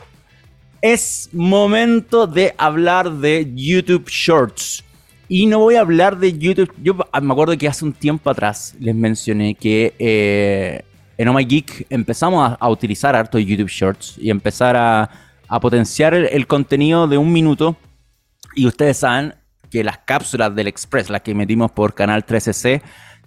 [0.82, 4.82] Es momento de hablar de YouTube Shorts.
[5.28, 6.72] Y no voy a hablar de YouTube.
[6.82, 10.82] Yo me acuerdo que hace un tiempo atrás les mencioné que eh,
[11.18, 15.10] en Oh My Geek empezamos a, a utilizar harto YouTube Shorts y empezar a
[15.50, 17.76] a potenciar el, contenido de un minuto.
[18.54, 19.34] Y ustedes saben
[19.68, 22.82] que las cápsulas del Express, las que metimos por Canal 13C,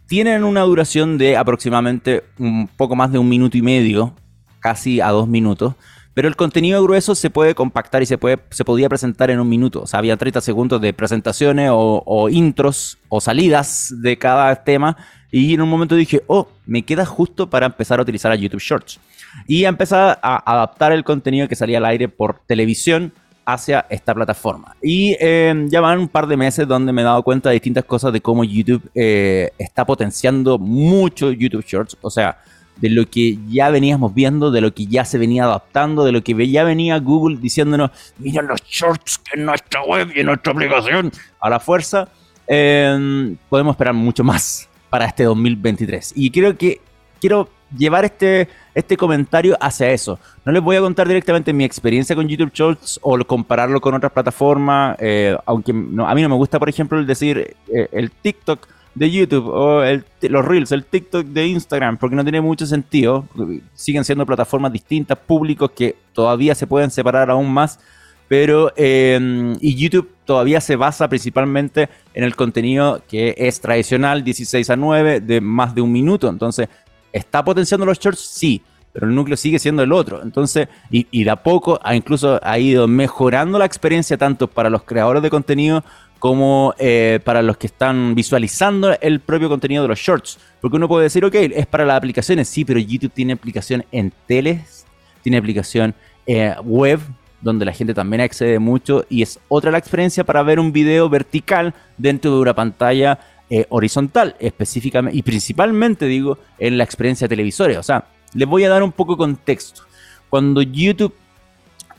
[0.08, 4.16] tienen una duración de aproximadamente un poco más de un minuto y medio,
[4.62, 5.76] casi a dos minutos.
[6.14, 9.50] Pero el contenido grueso se puede compactar y se, puede, se podía presentar en un
[9.50, 9.82] minuto.
[9.82, 14.96] O sea, había 30 segundos de presentaciones o, o intros o salidas de cada tema.
[15.30, 18.62] Y en un momento dije, oh, me queda justo para empezar a utilizar a YouTube
[18.62, 19.00] Shorts.
[19.48, 23.14] Y empezar a adaptar el contenido que salía al aire por televisión
[23.46, 24.76] hacia esta plataforma.
[24.82, 27.86] Y em, ya van un par de meses donde me he dado cuenta de distintas
[27.86, 31.98] cosas de cómo YouTube eh, está potenciando mucho YouTube Shorts.
[32.02, 32.38] O sea,
[32.78, 36.24] de lo que ya veníamos viendo, de lo que ya se venía adaptando, de lo
[36.24, 40.54] que ya venía Google diciéndonos, mira los shorts que en nuestra web y en nuestra
[40.54, 42.08] aplicación, a la fuerza,
[42.48, 46.14] em, podemos esperar mucho más para este 2023.
[46.16, 46.82] Y creo que
[47.20, 50.20] quiero llevar este, este comentario hacia eso.
[50.46, 54.12] No les voy a contar directamente mi experiencia con YouTube Shorts o compararlo con otras
[54.12, 55.76] plataformas, eh, aunque a
[56.16, 59.84] mí no me gusta, por ejemplo, el decir eh, el TikTok de YouTube o
[60.22, 63.28] los Reels, el TikTok de Instagram, porque no tiene mucho sentido.
[63.74, 67.80] Siguen siendo plataformas distintas, públicos que todavía se pueden separar aún más.
[68.28, 74.70] Pero, em, y YouTube todavía se basa principalmente en el contenido que es tradicional, 16
[74.70, 76.30] a 9, de más de un minuto.
[76.30, 76.70] Entonces,
[77.14, 78.20] ¿está potenciando los shorts?
[78.20, 80.22] Sí, pero el núcleo sigue siendo el otro.
[80.22, 84.70] Entonces, y, y de a poco ha incluso ha ido mejorando la experiencia tanto para
[84.70, 85.84] los creadores de contenido
[86.24, 90.40] como eh, para los que están visualizando el propio contenido de los shorts.
[90.62, 94.14] Porque uno puede decir, ok, es para las aplicaciones, sí, pero YouTube tiene aplicación en
[94.26, 94.86] teles,
[95.22, 95.94] tiene aplicación
[96.26, 97.02] eh, web,
[97.42, 101.10] donde la gente también accede mucho y es otra la experiencia para ver un video
[101.10, 103.20] vertical dentro de una pantalla
[103.56, 107.80] eh, horizontal, específicamente y principalmente digo en la experiencia televisora.
[107.80, 109.84] O sea, les voy a dar un poco de contexto.
[110.28, 111.14] Cuando YouTube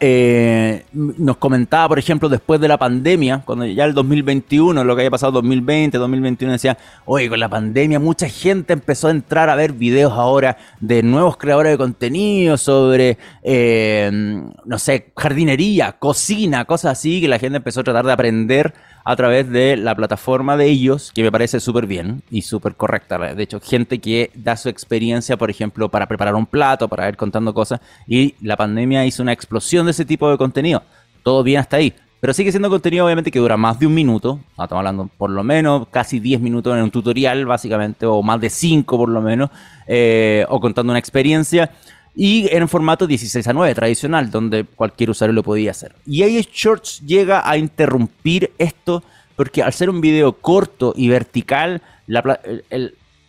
[0.00, 5.02] eh, nos comentaba, por ejemplo, después de la pandemia, cuando ya el 2021, lo que
[5.02, 9.54] había pasado 2020, 2021, decía, oye, con la pandemia mucha gente empezó a entrar a
[9.54, 14.10] ver videos ahora de nuevos creadores de contenido sobre, eh,
[14.64, 19.16] no sé, jardinería, cocina, cosas así, que la gente empezó a tratar de aprender a
[19.16, 23.18] través de la plataforma de ellos, que me parece súper bien y súper correcta.
[23.18, 27.16] De hecho, gente que da su experiencia, por ejemplo, para preparar un plato, para ir
[27.16, 30.82] contando cosas, y la pandemia hizo una explosión de ese tipo de contenido.
[31.22, 31.94] Todo bien hasta ahí.
[32.24, 34.40] Pero sigue siendo contenido obviamente que dura más de un minuto.
[34.52, 38.48] Estamos hablando por lo menos casi 10 minutos en un tutorial, básicamente, o más de
[38.48, 39.50] 5 por lo menos,
[39.86, 41.70] eh, o contando una experiencia
[42.16, 45.94] y en formato 16 a 9 tradicional, donde cualquier usuario lo podía hacer.
[46.07, 49.03] Y ahí Shorts llega a interrumpir esto,
[49.37, 51.83] porque al ser un video corto y vertical,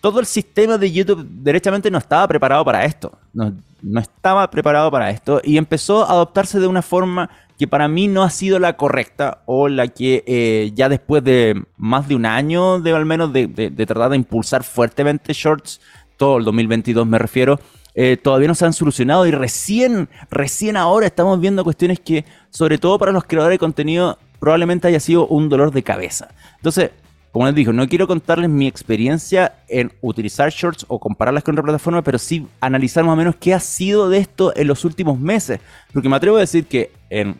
[0.01, 3.17] todo el sistema de YouTube derechamente no estaba preparado para esto.
[3.33, 3.51] No,
[3.99, 8.23] estaba preparado para esto y empezó a adoptarse de una forma que para mí no
[8.23, 12.79] ha sido la correcta o la que eh, ya después de más de un año
[12.79, 13.47] de al menos de
[13.87, 15.79] tratar de impulsar fuertemente Shorts,
[16.17, 17.59] todo el 2022 me refiero,
[17.95, 22.77] eh, todavía no se han solucionado y recién, recién ahora estamos viendo cuestiones que, sobre
[22.77, 26.27] todo para los creadores de contenido, probablemente haya sido un dolor de cabeza.
[26.57, 26.91] Entonces,
[27.31, 31.63] como les digo, no quiero contarles mi experiencia en utilizar shorts o compararlas con otra
[31.63, 35.19] plataforma, pero sí analizar más o menos qué ha sido de esto en los últimos
[35.19, 35.59] meses.
[35.91, 37.35] Porque me atrevo a decir que en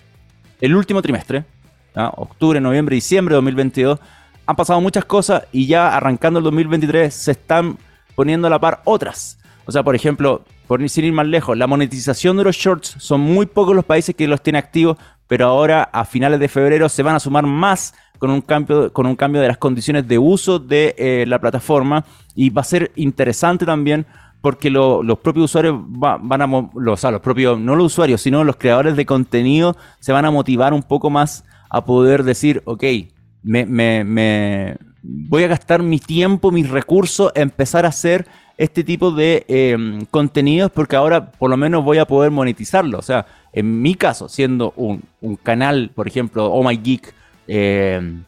[0.59, 1.45] el último trimestre,
[1.95, 3.99] octubre, noviembre, diciembre de 2022,
[4.45, 7.77] han pasado muchas cosas y ya arrancando el 2023 se están
[8.15, 9.37] poniendo a la par otras.
[9.65, 13.21] O sea, por ejemplo, por sin ir más lejos, la monetización de los shorts son
[13.21, 14.97] muy pocos los países que los tienen activos,
[15.27, 19.05] pero ahora a finales de febrero se van a sumar más con un cambio, con
[19.05, 22.05] un cambio de las condiciones de uso de eh, la plataforma.
[22.35, 24.05] Y va a ser interesante también
[24.41, 28.57] porque los propios usuarios van a, los, o los propios, no los usuarios, sino los
[28.57, 32.83] creadores de contenido se van a motivar un poco más a poder decir, ok,
[33.41, 39.45] me, me, voy a gastar mi tiempo, mis recursos, empezar a hacer este tipo de
[39.47, 42.99] em, contenidos porque ahora por lo menos voy a poder monetizarlo.
[42.99, 45.01] O sea, en mi caso, siendo un,
[45.43, 47.13] canal, por ejemplo, Oh My Geek
[47.47, 48.23] em,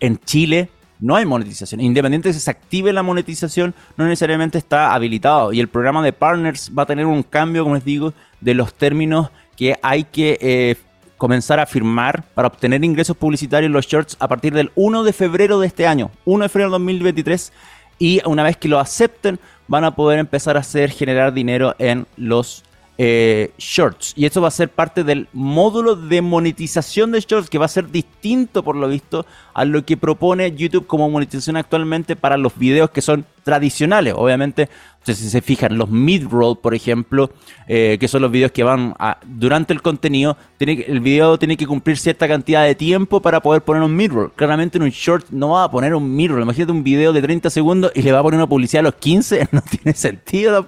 [0.00, 0.68] en Chile,
[1.00, 1.80] no hay monetización.
[1.80, 5.52] Independiente de si se active la monetización, no necesariamente está habilitado.
[5.52, 8.74] Y el programa de partners va a tener un cambio, como les digo, de los
[8.74, 10.76] términos que hay que eh,
[11.16, 15.12] comenzar a firmar para obtener ingresos publicitarios en los shorts a partir del 1 de
[15.12, 17.52] febrero de este año, 1 de febrero de 2023.
[17.98, 22.06] Y una vez que lo acepten, van a poder empezar a hacer generar dinero en
[22.16, 22.64] los
[22.96, 24.12] eh, shorts.
[24.16, 27.68] Y eso va a ser parte del módulo de monetización de shorts que va a
[27.68, 32.56] ser distinto por lo visto a lo que propone YouTube como monetización actualmente para los
[32.56, 34.14] videos que son tradicionales.
[34.16, 34.68] Obviamente
[35.04, 37.30] entonces, si se fijan, los mid-roll, por ejemplo,
[37.68, 38.94] eh, que son los videos que van
[39.26, 43.60] durante el contenido, tiene, el video tiene que cumplir cierta cantidad de tiempo para poder
[43.60, 44.32] poner un mid-roll.
[44.32, 46.40] Claramente en un short no va a poner un mid-roll.
[46.40, 48.94] Imagínate un video de 30 segundos y le va a poner una publicidad a los
[48.94, 49.48] 15.
[49.54, 50.66] No tiene sentido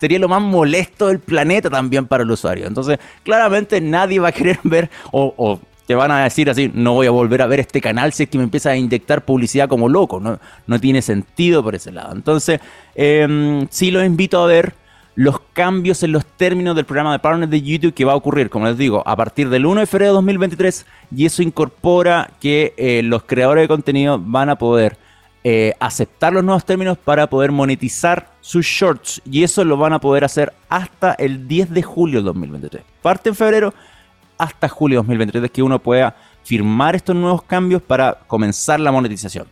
[0.00, 2.66] Sería lo más molesto del planeta también para el usuario.
[2.66, 7.06] Entonces, claramente nadie va a querer ver o te van a decir así, no voy
[7.06, 9.88] a volver a ver este canal si es que me empieza a inyectar publicidad como
[9.88, 10.20] loco.
[10.20, 12.14] No, no tiene sentido por ese lado.
[12.14, 12.60] Entonces,
[12.94, 14.74] eh, sí los invito a ver.
[15.16, 18.50] los cambios en los términos del programa de partners de YouTube que va a ocurrir,
[18.50, 22.74] como les digo, a partir del 1 de febrero de 2023 y eso incorpora que
[22.76, 24.96] eh, los creadores de contenido van a poder
[25.44, 30.00] eh, aceptar los nuevos términos para poder monetizar sus shorts y eso lo van a
[30.00, 32.82] poder hacer hasta el 10 de julio de 2023.
[33.02, 33.74] Parte en febrero
[34.38, 38.92] hasta julio de 2023 es que uno pueda firmar estos nuevos cambios para comenzar la
[38.92, 39.46] monetización.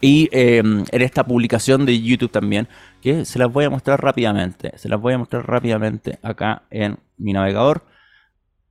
[0.00, 2.66] Y em, en esta publicación de YouTube también,
[3.00, 4.76] que se las voy a mostrar rápidamente.
[4.76, 7.82] Se las voy a mostrar rápidamente acá en mi navegador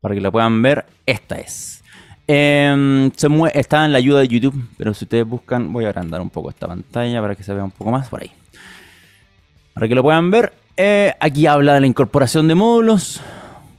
[0.02, 0.86] para que la puedan ver.
[1.06, 1.84] Esta es.
[2.28, 3.12] Em,
[3.54, 6.50] está en la ayuda de YouTube, pero si ustedes buscan, voy a agrandar un poco
[6.50, 8.32] esta pantalla para que se vea un poco más por ahí.
[9.74, 13.22] Para que lo puedan ver, eh, aquí habla de la incorporación de módulos,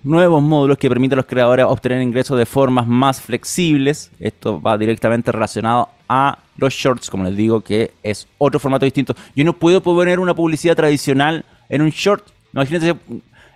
[0.02, 4.10] nuevos módulos que permiten a los creadores obtener ingresos de formas más flexibles.
[4.18, 9.14] Esto va directamente relacionado a los shorts, como les digo, que es otro formato distinto.
[9.34, 12.26] Yo no puedo poner una publicidad tradicional en un short.
[12.52, 12.94] Imagínense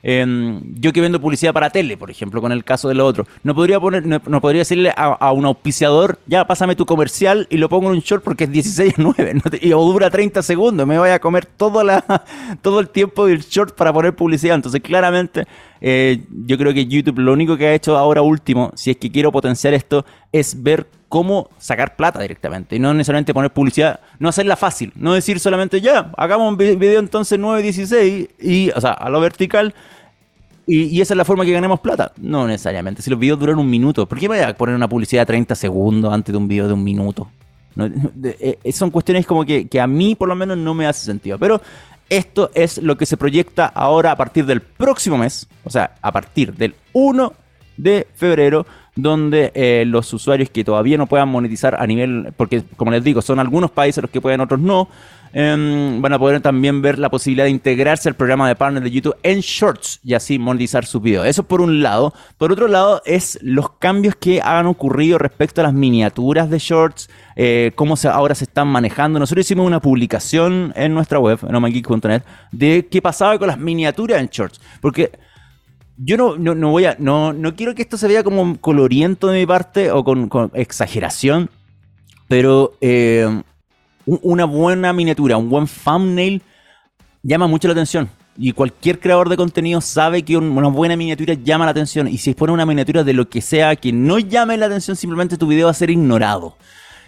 [0.08, 3.26] Em, yo que vendo publicidad para tele, por ejemplo, con el caso de lo otro,
[3.42, 7.68] no podría poner, no, podría decirle a, un auspiciador, ya pásame tu comercial y lo
[7.68, 11.18] pongo en un short porque es 16 9, y, dura 30 segundos, me voy a
[11.18, 12.04] comer todo, la,
[12.62, 14.54] todo el tiempo del short para poner publicidad.
[14.54, 15.44] Entonces, claramente,
[15.80, 19.10] eh, yo creo que YouTube lo único que ha hecho ahora último, si es que
[19.10, 24.28] quiero potenciar esto, es ver cómo sacar plata directamente y no necesariamente poner publicidad, no
[24.28, 29.08] hacerla fácil, no decir solamente ya, hagamos un video entonces 9.16 y, o sea, a
[29.10, 29.74] lo vertical
[30.66, 32.12] y, esa es la forma que ganemos plata.
[32.16, 33.02] No necesariamente.
[33.02, 35.54] Si los videos duran un minuto, ¿por qué voy a poner una publicidad de 30
[35.54, 37.28] segundos antes de un video de un minuto?
[37.78, 41.04] Eh, eh, son cuestiones como que, que, a mí por lo menos no me hace
[41.04, 41.38] sentido.
[41.38, 41.60] Pero
[42.08, 46.10] esto es lo que se proyecta ahora a partir del próximo mes, o sea, a
[46.10, 47.32] partir del 1
[47.76, 48.66] de febrero,
[48.96, 53.20] donde eh, los usuarios que todavía no puedan monetizar a nivel, porque como les digo,
[53.20, 54.88] son algunos países los que pueden, otros no,
[55.34, 58.90] em, van a poder también ver la posibilidad de integrarse al programa de partner de
[58.90, 61.26] YouTube en Shorts y así monetizar sus videos.
[61.26, 62.14] Eso por un lado.
[62.38, 67.10] Por otro lado, es los cambios que han ocurrido respecto a las miniaturas de Shorts,
[67.36, 69.18] eh, cómo se, ahora se están manejando.
[69.18, 74.22] Nosotros hicimos una publicación en nuestra web, en omageek.net, de qué pasaba con las miniaturas
[74.22, 74.58] en Shorts.
[74.80, 75.12] Porque
[75.98, 76.96] yo no, no, voy a.
[76.98, 81.50] No, no quiero que esto se vea como coloriento de mi parte o con, exageración.
[82.28, 83.42] Pero eh,
[84.04, 86.42] una buena miniatura, un buen thumbnail
[87.22, 88.08] llama mucho la atención.
[88.38, 92.06] Y cualquier creador de contenido sabe que una buena miniatura llama la atención.
[92.08, 95.38] Y si pone una miniatura de lo que sea que no llame la atención, simplemente
[95.38, 96.56] tu video va a ser ignorado.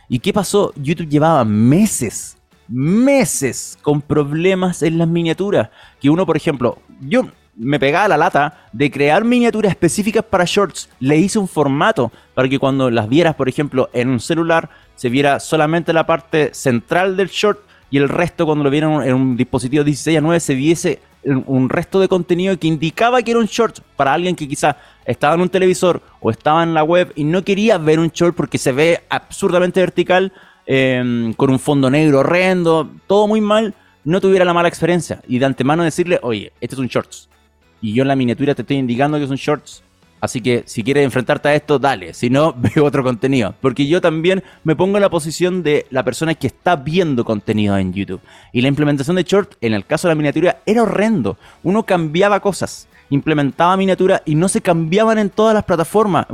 [0.08, 0.72] ¿Y qué pasó?
[0.76, 5.68] YouTube llevaba meses, meses con problemas en las miniaturas.
[6.00, 7.28] Que uno, por ejemplo, yo
[7.58, 10.88] me pegaba la lata de crear miniaturas específicas para shorts.
[11.00, 15.08] Le hice un formato para que cuando las vieras, por ejemplo, en un celular, se
[15.08, 19.36] viera solamente la parte central del short y el resto cuando lo vieran en un
[19.36, 23.46] dispositivo 16 a 9 se viese un resto de contenido que indicaba que era un
[23.46, 27.24] short para alguien que quizá estaba en un televisor o estaba en la web y
[27.24, 30.32] no quería ver un short porque se ve absurdamente vertical,
[30.64, 35.20] em, con un fondo negro horrendo, todo muy mal, no tuviera la mala experiencia.
[35.26, 37.28] Y de antemano decirle, oye, este es un shorts
[37.80, 39.82] y yo en la miniatura te estoy indicando que son shorts.
[40.20, 42.12] Así que si quieres enfrentarte a esto, dale.
[42.12, 43.54] Si no, veo otro contenido.
[43.60, 47.76] Porque yo también me pongo en la posición de la persona que está viendo contenido
[47.76, 48.20] en YouTube.
[48.52, 51.36] Y la implementación de shorts, en el caso de la miniatura, era horrendo.
[51.62, 56.26] Uno cambiaba cosas, implementaba miniatura y no se cambiaban en todas las plataformas.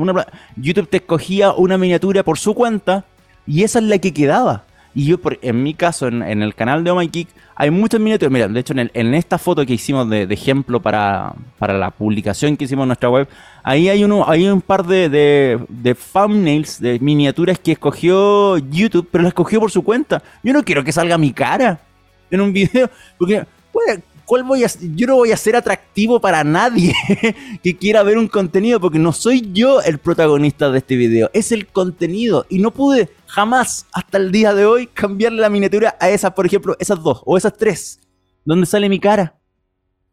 [0.57, 3.05] YouTube te escogía una miniatura por su cuenta
[3.47, 4.65] y esa es la que quedaba.
[4.97, 8.33] Y yo, en mi caso, en, el canal de Oh My Geek, hay muchas miniaturas.
[8.33, 12.85] Mira, de hecho, en, esta foto que hicimos de, ejemplo para, la publicación que hicimos
[12.85, 13.29] en nuestra web,
[13.65, 19.23] ahí hay, uno, hay un par de, de, thumbnails, de miniaturas que escogió YouTube, pero
[19.23, 20.23] las escogió por su cuenta.
[20.45, 21.81] Yo no quiero que salga mi cara
[22.31, 22.89] en un video,
[23.19, 23.45] porque
[24.25, 26.95] ¿cuál voy a, yo no voy a ser atractivo para nadie
[27.63, 31.53] que quiera ver un contenido, porque no soy yo el protagonista de este video, es
[31.53, 32.47] el contenido.
[32.49, 36.47] Y no pude jamás hasta el día de hoy cambiarle la miniatura a esas, por
[36.47, 38.01] ejemplo, esas dos o esas tres,
[38.45, 39.39] donde sale mi cara.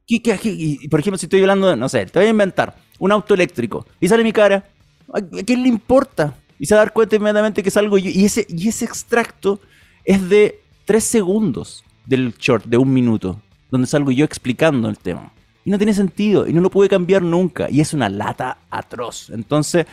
[0.07, 3.33] ¿Qué, qué, por ejemplo, si estoy hablando, no sé, te voy a inventar un auto
[3.33, 4.65] eléctrico y sale mi cara,
[5.13, 6.35] ¿a quién le importa?
[6.59, 8.09] Y se va a dar cuenta inmediatamente que salgo yo.
[8.09, 9.59] Y ese, y ese extracto
[10.03, 13.41] es de tres segundos del short, de un minuto,
[13.71, 15.31] donde salgo yo explicando el tema.
[15.63, 19.29] Y no tiene sentido, y no lo pude cambiar nunca, y es una lata atroz.
[19.29, 19.85] Entonces,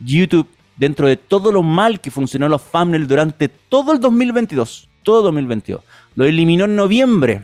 [0.00, 5.22] YouTube dentro de todo lo mal que funcionó los thumbnails durante todo el 2022, todo
[5.22, 5.80] 2022.
[6.14, 7.42] Lo eliminó en noviembre.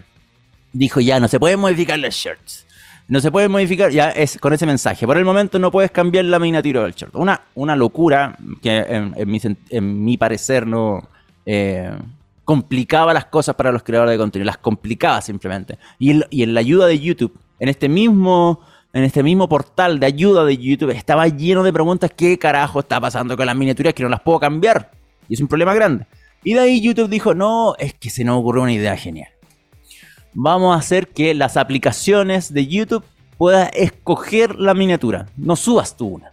[0.72, 2.66] Dijo, ya, no se pueden modificar los shirts.
[3.08, 5.06] No se puede modificar, ya es con ese mensaje.
[5.06, 7.14] Por el momento no puedes cambiar la miniatura del shirt.
[7.14, 11.06] Una, una locura que en, mi, parecer no...
[11.44, 11.90] Eh,
[12.44, 15.78] complicaba las cosas para los creadores de contenido, las complicaba simplemente.
[15.98, 18.60] Y en, la ayuda de YouTube, en este mismo
[18.94, 23.00] en este mismo portal de ayuda de YouTube estaba lleno de preguntas qué carajo está
[23.00, 24.90] pasando con las miniaturas que no las puedo cambiar.
[25.30, 26.06] Y es un problema grande.
[26.44, 29.30] Y de ahí YouTube dijo, no, es que se nos ocurrió una idea genial.
[30.34, 33.04] Vamos a hacer que las aplicaciones de YouTube
[33.38, 35.26] puedas escoger la miniatura.
[35.36, 36.30] No subas tú una.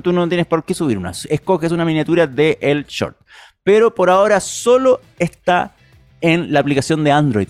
[0.00, 1.12] tú no tienes por qué subir una.
[1.28, 3.16] Escoges una miniatura de el short.
[3.64, 5.74] Pero por ahora solo está
[6.20, 7.48] en la aplicación de Android.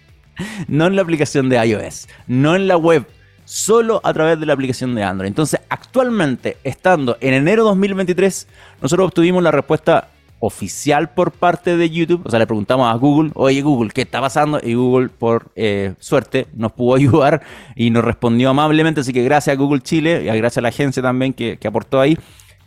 [0.68, 2.08] no en la aplicación de iOS.
[2.26, 3.06] No en la web
[3.44, 5.28] solo a través de la aplicación de Android.
[5.28, 8.48] Entonces, actualmente, estando en enero 2023,
[8.82, 10.08] nosotros obtuvimos la respuesta
[10.40, 12.22] oficial por parte de YouTube.
[12.24, 14.60] O sea, le preguntamos a Google, oye Google, ¿qué está pasando?
[14.62, 17.42] Y Google, por eh, suerte, nos pudo ayudar
[17.76, 19.02] y nos respondió amablemente.
[19.02, 22.18] Así que gracias a Google Chile y gracias a la agencia también que, aportó ahí,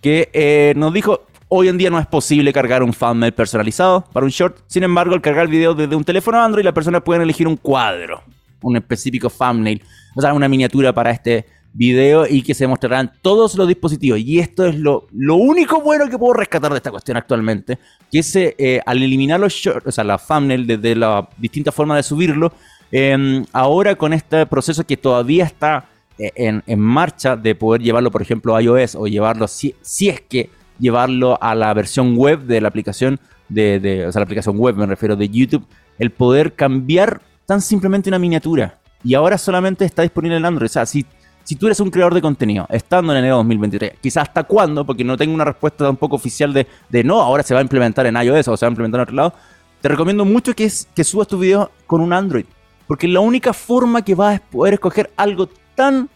[0.01, 4.25] que eh, nos dijo, hoy en día no es posible cargar un thumbnail personalizado para
[4.25, 4.59] un short.
[4.67, 7.57] Sin embargo, al cargar el video desde un teléfono Android, las personas pueden elegir un
[7.57, 8.23] cuadro,
[8.61, 9.81] un específico thumbnail
[10.15, 14.19] o sea, una miniatura para este video y que se mostrarán todos los dispositivos.
[14.19, 17.77] Y esto es lo, único bueno que puedo rescatar de esta cuestión actualmente,
[18.09, 21.97] que es eh, al eliminar los shorts, o sea, la thumbnail desde la distinta forma
[21.97, 22.53] de subirlo,
[22.93, 25.85] em, ahora con este proceso que todavía está
[26.17, 29.75] eh, en, marcha de poder llevarlo, por ejemplo, a iOS o llevarlo, si
[30.07, 30.49] es que
[30.81, 34.75] llevarlo a la versión web de la aplicación, de, de, o sea, la aplicación web
[34.75, 35.65] me refiero de YouTube,
[35.99, 40.65] el poder cambiar tan simplemente una miniatura y ahora solamente está disponible en Android.
[40.65, 41.05] O sea, si,
[41.43, 44.85] si tú eres un creador de contenido, estando en enero de 2023, quizás hasta cuándo,
[44.85, 48.05] porque no tengo una respuesta tampoco oficial de, de no, ahora se va a implementar
[48.05, 49.33] en iOS o se va a implementar en otro lado,
[49.81, 52.45] te recomiendo mucho que, es, que subas tu video con un Android.
[52.87, 56.09] Porque la única forma que vas a poder escoger algo tan,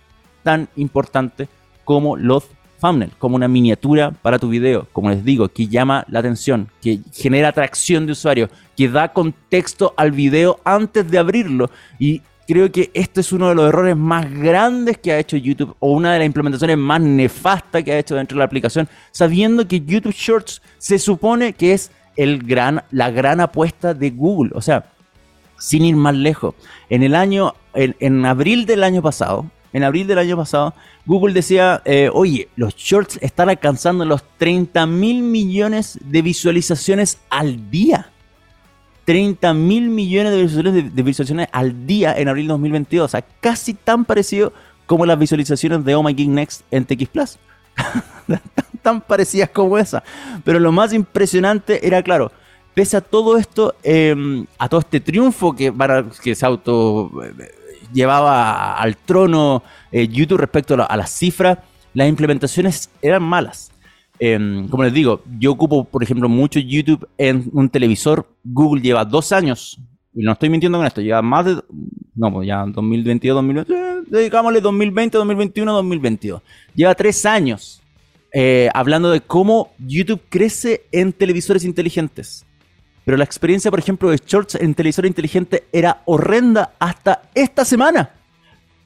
[0.43, 1.47] tan importante
[1.83, 2.43] como los
[3.17, 7.49] como una miniatura para tu video, como les digo, que llama la atención, que genera
[7.49, 11.69] atracción de usuario, que da contexto al video antes de abrirlo.
[11.99, 15.75] Y creo que este es uno de los errores más grandes que ha hecho YouTube
[15.79, 19.67] o una de las implementaciones más nefastas que ha hecho dentro de la aplicación, sabiendo
[19.67, 24.51] que YouTube Shorts se supone que es el gran, la gran apuesta de Google.
[24.53, 24.85] O sea,
[25.57, 26.55] sin ir más lejos,
[26.89, 30.73] en el año, en, abril del año pasado, en abril del año pasado,
[31.05, 37.69] Google decía, eh, oye, los shorts están alcanzando los 30 mil millones de visualizaciones al
[37.69, 38.09] día.
[39.03, 43.03] 30 mil millones de visualizaciones, de, visualizaciones, al día en abril de 2022.
[43.03, 44.53] O sea, casi tan parecido
[44.85, 47.37] como las visualizaciones de Oh My Geek Next en TX Plus.
[48.81, 50.05] tan, parecidas como esa.
[50.45, 52.31] Pero lo más impresionante era, claro,
[52.73, 57.64] pese a todo esto, em, a todo este triunfo que, para, que se auto eh,
[57.95, 61.57] llevaba al trono eh, YouTube respecto a, las cifras,
[61.95, 63.71] las implementaciones eran malas.
[64.19, 68.27] Em, como les digo, yo ocupo, por ejemplo, mucho YouTube en un televisor.
[68.43, 69.79] Google lleva dos años,
[70.13, 71.61] y no estoy mintiendo con esto, lleva más de.
[72.15, 76.41] No, pues ya 2022, 2022, dedicámosle 2020, 2021, 2022.
[76.73, 77.81] Lleva tres años
[78.31, 82.45] eh, hablando de cómo YouTube crece en televisores inteligentes.
[83.05, 88.09] Pero la experiencia, por ejemplo, de Shorts en televisor inteligente era horrenda hasta esta semana.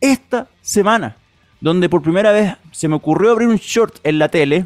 [0.01, 1.15] Esta semana.
[1.61, 4.65] Donde por primera vez se me ocurrió abrir un short en la tele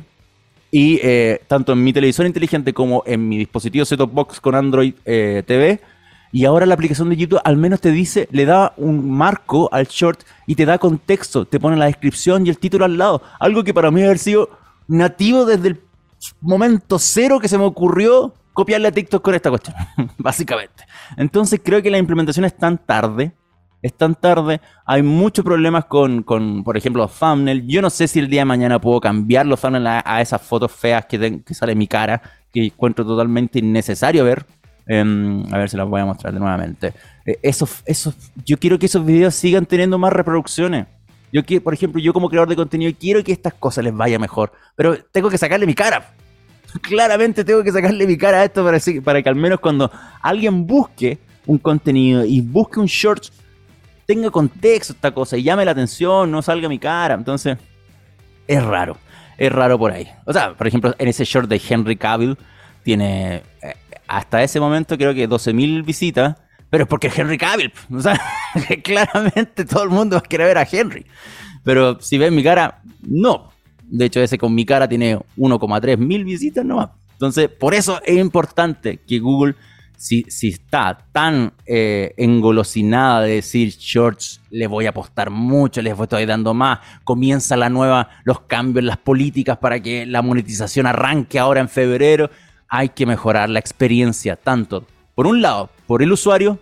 [0.71, 4.95] y eh, tanto en mi televisor inteligente como en mi dispositivo set-top box con Android
[5.05, 5.79] eh, TV.
[6.31, 9.85] Y ahora la aplicación de YouTube al menos te dice, le da un marco al
[9.85, 13.21] short y te da contexto, te pone la descripción y el título al lado.
[13.39, 14.49] Algo que para mí haber sido
[14.87, 15.81] nativo desde el
[16.41, 19.75] momento cero que se me ocurrió copiarle a TikTok con esta cuestión,
[20.17, 20.85] básicamente.
[21.17, 23.33] Entonces creo que la implementación es tan tarde
[23.83, 27.65] es tan tarde, hay muchos problemas con, por ejemplo, los thumbnails.
[27.67, 30.71] Yo no sé si el día de mañana puedo cambiar los thumbnails a, esas fotos
[30.71, 34.45] feas que, que sale mi cara, que encuentro totalmente innecesario ver.
[34.87, 36.93] Em, a ver si las voy a mostrar nuevamente.
[37.25, 37.67] Eh, eso,
[38.45, 40.87] yo quiero que esos videos sigan teniendo más reproducciones.
[41.33, 44.17] Yo quiero, por ejemplo, yo como creador de contenido quiero que estas cosas les vaya
[44.17, 46.13] mejor, pero tengo que sacarle mi cara.
[46.81, 48.65] Claramente tengo que sacarle mi cara a esto
[49.03, 53.25] para, que al menos cuando alguien busque un contenido y busque un short
[54.05, 57.15] tenga contexto esta cosa y llame la atención, no salga mi cara.
[57.15, 57.57] Entonces,
[58.47, 58.97] es raro.
[59.37, 60.07] Es raro por ahí.
[60.25, 62.37] O sea, por ejemplo, en ese short de Henry Cavill
[62.83, 63.75] tiene eh,
[64.07, 66.37] hasta ese momento creo que 12.000 visitas,
[66.69, 67.71] pero es porque es Henry Cavill.
[67.91, 68.19] O sea,
[68.83, 71.05] claramente todo el mundo va a querer ver a Henry.
[71.63, 73.52] Pero si ven mi cara, no.
[73.97, 76.89] De hecho, ese con mi cara tiene 1,3 mil visitas nomás.
[77.13, 79.55] Entonces, por eso es importante que Google
[80.03, 86.25] si, está tan eh, engolosinada de decir, George, le voy a apostar mucho, les estoy
[86.25, 91.61] dando más, comienza la nueva, los cambios las políticas para que la monetización arranque ahora
[91.61, 92.29] en febrero,
[92.67, 94.85] hay que mejorar la experiencia, tanto
[95.15, 96.59] por un lado, por el usuario,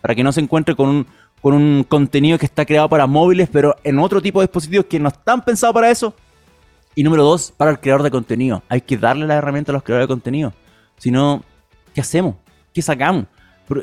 [0.00, 1.06] para que no se encuentre con un,
[1.40, 4.98] con un contenido que está creado para móviles, pero en otro tipo de dispositivos que
[4.98, 6.14] no están pensados para eso.
[6.94, 8.62] Y número dos, para el creador de contenido.
[8.68, 10.52] Hay que darle la herramienta a los creadores de contenido.
[10.98, 11.42] Si no,
[11.94, 12.36] ¿qué hacemos?
[12.72, 13.26] ¿Qué sacamos?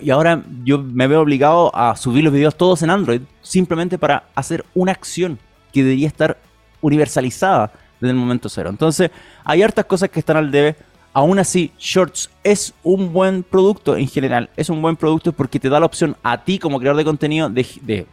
[0.01, 4.25] Y ahora yo me veo obligado a subir los videos todos en Android simplemente para
[4.35, 5.39] hacer una acción
[5.73, 6.37] que debería estar
[6.81, 8.69] universalizada desde el momento cero.
[8.69, 9.09] Entonces,
[9.43, 10.75] hay hartas cosas que están al debe.
[11.13, 14.49] Aún así, Shorts es un buen producto en general.
[14.55, 17.49] Es un buen producto porque te da la opción a ti como creador de contenido
[17.49, 18.05] de, de,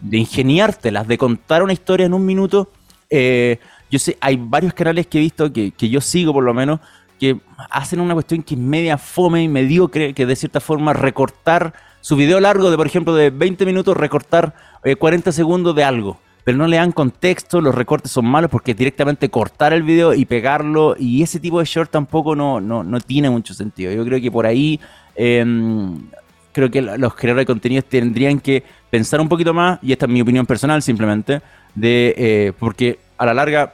[0.00, 2.70] de ingeniártelas, de contar una historia en un minuto.
[3.10, 3.58] Eh,
[3.94, 6.80] yo sé, hay varios canales que he visto, que, que yo sigo por lo menos,
[7.20, 7.38] que
[7.70, 12.16] hacen una cuestión que es media fome y mediocre, que de cierta forma recortar su
[12.16, 14.52] video largo de, por ejemplo, de 20 minutos, recortar
[14.98, 18.74] 40 eh, segundos de algo pero no le dan contexto, los recortes son malos porque
[18.74, 23.00] directamente cortar el video y pegarlo y ese tipo de short tampoco no, no, no
[23.00, 23.90] tiene mucho sentido.
[23.92, 24.78] Yo creo que por ahí
[25.16, 26.02] em,
[26.52, 30.12] creo que los creadores de contenidos tendrían que pensar un poquito más, y esta es
[30.12, 31.40] mi opinión personal simplemente,
[31.74, 33.72] de eh, porque a la larga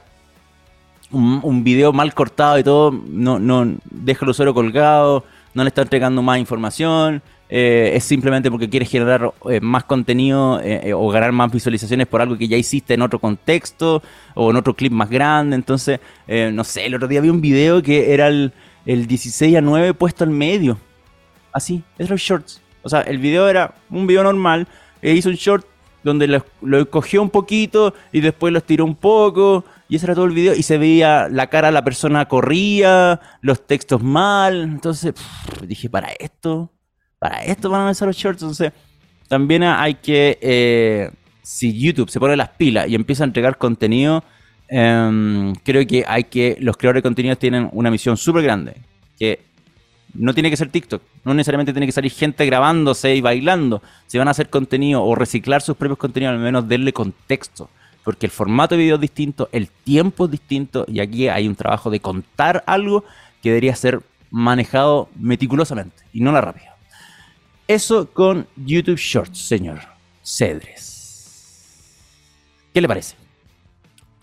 [1.11, 5.67] un, un, video mal cortado y todo no, no deja al usuario colgado, no le
[5.69, 7.21] está entregando más información,
[7.53, 12.21] eh, es simplemente porque quieres generar eh, más contenido eh, o ganar más visualizaciones por
[12.21, 14.01] algo que ya hiciste en otro contexto
[14.35, 15.57] o en otro clip más grande.
[15.57, 15.99] Entonces,
[16.53, 18.53] no sé, el otro día vi un video que era el,
[18.85, 20.77] 16 a 9 puesto al medio.
[21.51, 22.61] Así, es los shorts.
[22.83, 24.65] O sea, el video era un video normal,
[25.01, 25.65] hizo un short
[26.03, 30.15] donde lo, lo, cogió un poquito y después lo estiró un poco y ese era
[30.15, 34.61] todo el video y se veía la cara de la persona corría, los textos mal,
[34.61, 35.13] entonces
[35.67, 36.71] dije, para esto,
[37.19, 38.41] para esto van a ser los shorts.
[38.41, 38.71] Entonces,
[39.27, 41.11] también hay que, eh,
[41.41, 44.23] si YouTube se pone las pilas y empieza a entregar contenido,
[44.69, 48.77] em, creo que hay que, los creadores de contenido tienen una misión súper grande,
[49.19, 49.41] que
[50.13, 53.81] no tiene que ser TikTok, no necesariamente tiene que salir gente grabándose y bailando.
[54.07, 57.69] Si van a hacer contenido o reciclar sus propios contenidos, al menos denle contexto.
[58.03, 61.55] Porque el formato de video es distinto, el tiempo es distinto y aquí hay un
[61.55, 63.03] trabajo de contar algo
[63.41, 66.75] que debería ser manejado meticulosamente y no la rápida.
[67.67, 69.79] Eso con YouTube Shorts, señor
[70.23, 70.91] Cedres.
[72.73, 73.15] ¿Qué le parece?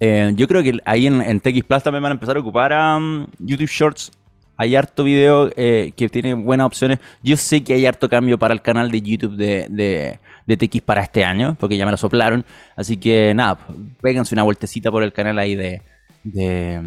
[0.00, 2.96] Eh, yo creo que ahí en, TX Plus también van a empezar a ocupar a
[2.96, 4.12] um, YouTube Shorts.
[4.56, 6.98] Hay harto video eh, que tiene buenas opciones.
[7.22, 10.18] Yo sé que hay harto cambio para el canal de YouTube de,
[10.56, 12.44] TX para este año, porque ya me lo soplaron.
[12.76, 13.58] Así que nada,
[14.00, 15.82] péganse una vueltecita por el canal ahí de,
[16.24, 16.80] de,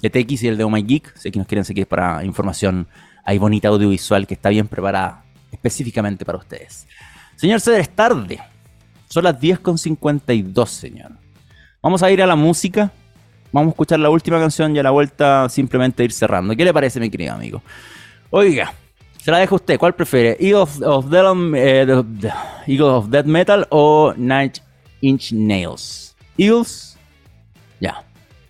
[0.00, 1.16] de TX y el de Oh My Geek.
[1.16, 2.88] Sé que nos quieren seguir para información
[3.24, 6.86] ahí bonita audiovisual que está bien preparada específicamente para ustedes.
[7.36, 8.40] Señor Ceder, tarde.
[9.08, 11.12] Son las 10.52, señor.
[11.82, 12.90] Vamos a ir a la música.
[13.52, 16.56] Vamos a escuchar la última canción y a la vuelta simplemente ir cerrando.
[16.56, 17.62] ¿Qué le parece, mi querido amigo?
[18.30, 18.72] Oiga,
[19.24, 19.78] se la dejo usted.
[19.78, 20.36] ¿Cuál prefiere?
[20.38, 21.86] ¿Eagles of, eh,
[22.82, 24.58] of Death Metal o Night
[25.00, 26.14] Inch Nails?
[26.36, 26.98] Eagles.
[27.80, 28.04] Ya.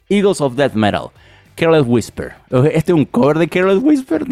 [0.09, 1.13] Eagles of Death Metal.
[1.55, 2.33] Careless Whisper.
[2.73, 4.25] Este es un cover de Careless Whisper.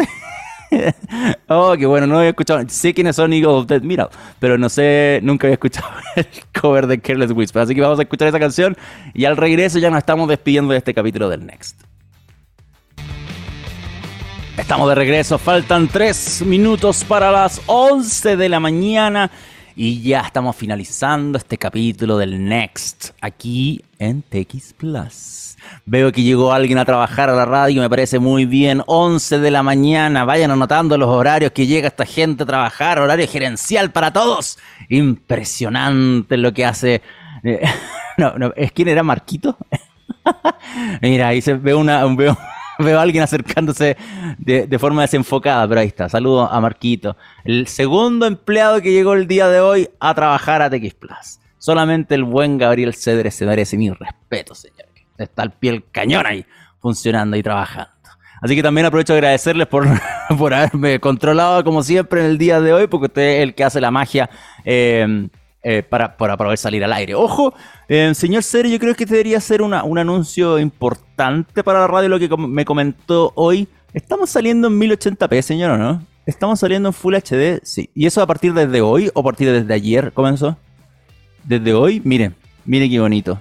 [1.48, 2.60] oh, qué bueno, no había escuchado.
[2.66, 4.08] Sé quiénes son Eagles of Death Metal,
[4.40, 5.86] pero no sé, nunca había escuchado
[6.16, 6.26] el
[6.60, 7.62] cover de Careless Whisper.
[7.62, 8.76] Así que vamos a escuchar esa canción
[9.14, 11.91] y al regreso ya nos estamos despidiendo de este capítulo del Next.
[14.56, 19.30] Estamos de regreso, faltan 3 minutos para las 11 de la mañana
[19.74, 25.56] y ya estamos finalizando este capítulo del Next aquí en TX Plus.
[25.86, 28.82] Veo que llegó alguien a trabajar a la radio, me parece muy bien.
[28.86, 33.26] 11 de la mañana, vayan anotando los horarios que llega esta gente a trabajar, horario
[33.26, 34.58] gerencial para todos.
[34.90, 37.00] Impresionante lo que hace.
[37.42, 37.62] Eh,
[38.56, 39.56] ¿es quién era Marquito?
[41.00, 42.36] Mira, ahí se ve una, veo,
[42.84, 43.96] veo a alguien acercándose
[44.38, 46.08] de, de, forma desenfocada, pero ahí está.
[46.08, 47.16] Saludo a Marquito.
[47.44, 51.40] El segundo empleado que llegó el día de hoy a trabajar a TX Plus.
[51.58, 56.44] Solamente el buen Gabriel Cedres se merece mi respeto, señor está el piel cañón ahí,
[56.80, 57.90] funcionando y trabajando.
[58.40, 59.86] Así que también aprovecho de agradecerles por,
[60.38, 63.64] por haberme controlado como siempre en el día de hoy, porque usted es el que
[63.64, 64.28] hace la magia
[64.64, 65.28] eh,
[65.62, 67.14] eh, para, para, poder salir al aire.
[67.14, 67.54] Ojo,
[67.88, 71.86] eh, señor Serio, yo creo que este debería ser una, un anuncio importante para la
[71.86, 73.68] radio, lo que me comentó hoy.
[73.94, 76.04] Estamos saliendo en 1080p, señor, ¿o no?
[76.26, 77.90] Estamos saliendo en Full HD, sí.
[77.94, 80.56] ¿Y eso a partir desde hoy o a partir desde ayer comenzó?
[81.44, 82.34] Desde hoy, miren,
[82.64, 83.40] miren qué bonito.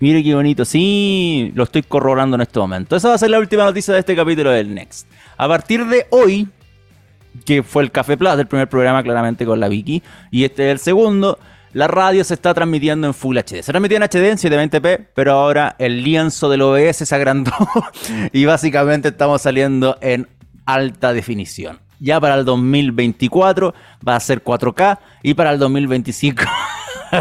[0.00, 0.64] Mire qué bonito.
[0.64, 2.96] Sí, lo estoy corroborando en este momento.
[2.96, 5.06] Esa va a ser la última noticia de este capítulo del Next.
[5.36, 6.48] A partir de hoy,
[7.44, 10.72] que fue el Café Plus, el primer programa claramente con la Vicky, y este es
[10.72, 11.38] el segundo,
[11.72, 13.62] la radio se está transmitiendo en Full HD.
[13.62, 17.52] Se transmitía en HD en 720p, pero ahora el lienzo del OBS se agrandó
[18.32, 20.28] y básicamente estamos saliendo en
[20.66, 21.80] alta definición.
[21.98, 23.74] Ya para el 2024
[24.06, 26.42] va a ser 4K y para el 2025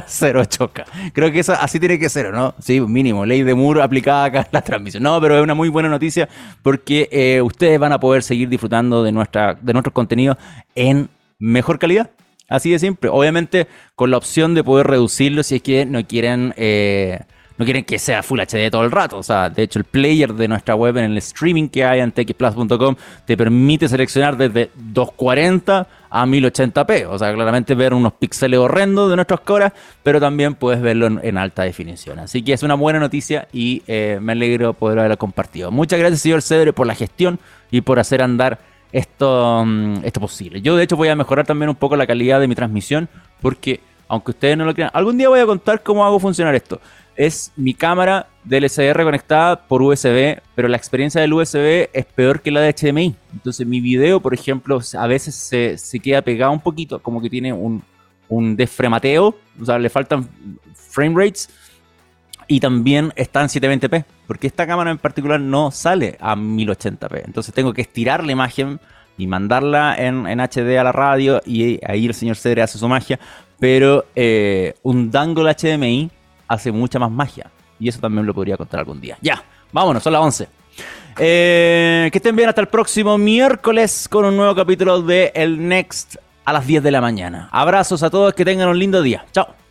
[0.01, 1.11] 08K.
[1.13, 2.55] Creo que eso así tiene que ser, ¿no?
[2.59, 5.03] Sí, mínimo, ley de Moore aplicada acá en la transmisión.
[5.03, 6.27] No, pero es una muy buena noticia
[6.61, 10.37] porque eh, ustedes van a poder seguir disfrutando de, nuestra, de nuestros contenidos
[10.75, 12.11] en mejor calidad.
[12.49, 13.09] Así de simple.
[13.09, 16.53] Obviamente con la opción de poder reducirlo si es que no quieren...
[16.57, 17.19] Eh,
[17.57, 19.17] no quieren que sea Full HD todo el rato.
[19.17, 22.11] O sea, de hecho, el player de nuestra web en el streaming que hay en
[22.11, 27.07] txplus.com te permite seleccionar desde 240 a 1080p.
[27.09, 31.37] O sea, claramente ver unos píxeles horrendos de nuestras coras, pero también puedes verlo en,
[31.39, 32.19] alta definición.
[32.19, 35.71] Así que es una buena noticia y eh, me alegro poder haberla compartido.
[35.71, 37.39] Muchas gracias, señor Cedre, por la gestión
[37.71, 38.59] y por hacer andar
[38.91, 40.61] esto, mm, esto posible.
[40.61, 43.09] Yo, de hecho, voy a mejorar también un poco la calidad de mi transmisión
[43.41, 46.79] porque, aunque ustedes no lo crean, algún día voy a contar cómo hago funcionar esto
[47.15, 52.41] es mi cámara del SDR conectada por USB, pero la experiencia del USB es peor
[52.41, 53.15] que la de HDMI.
[53.33, 57.53] Entonces mi video, por ejemplo, a veces se, queda pegado un poquito, como que tiene
[57.53, 57.83] un,
[58.29, 60.27] un desfremateo, o sea, le faltan
[60.73, 61.49] frame rates.
[62.45, 67.23] Y también está en 720p, porque esta cámara en particular no sale a 1080p.
[67.25, 68.79] Entonces tengo que estirar la imagen
[69.17, 73.17] y mandarla en, HD a la radio y ahí el señor Cedre hace su magia.
[73.59, 76.11] Pero eh, un dangle HDMI
[76.47, 77.49] hace mucha más magia.
[77.79, 79.17] Y eso también lo podría contar algún día.
[79.21, 80.47] Ya, vámonos, son las 11.
[81.19, 86.15] Eh, que estén bien hasta el próximo miércoles con un nuevo capítulo de El Next
[86.45, 87.49] a las 10 de la mañana.
[87.51, 89.25] Abrazos a todos, que tengan un lindo día.
[89.31, 89.62] Chao.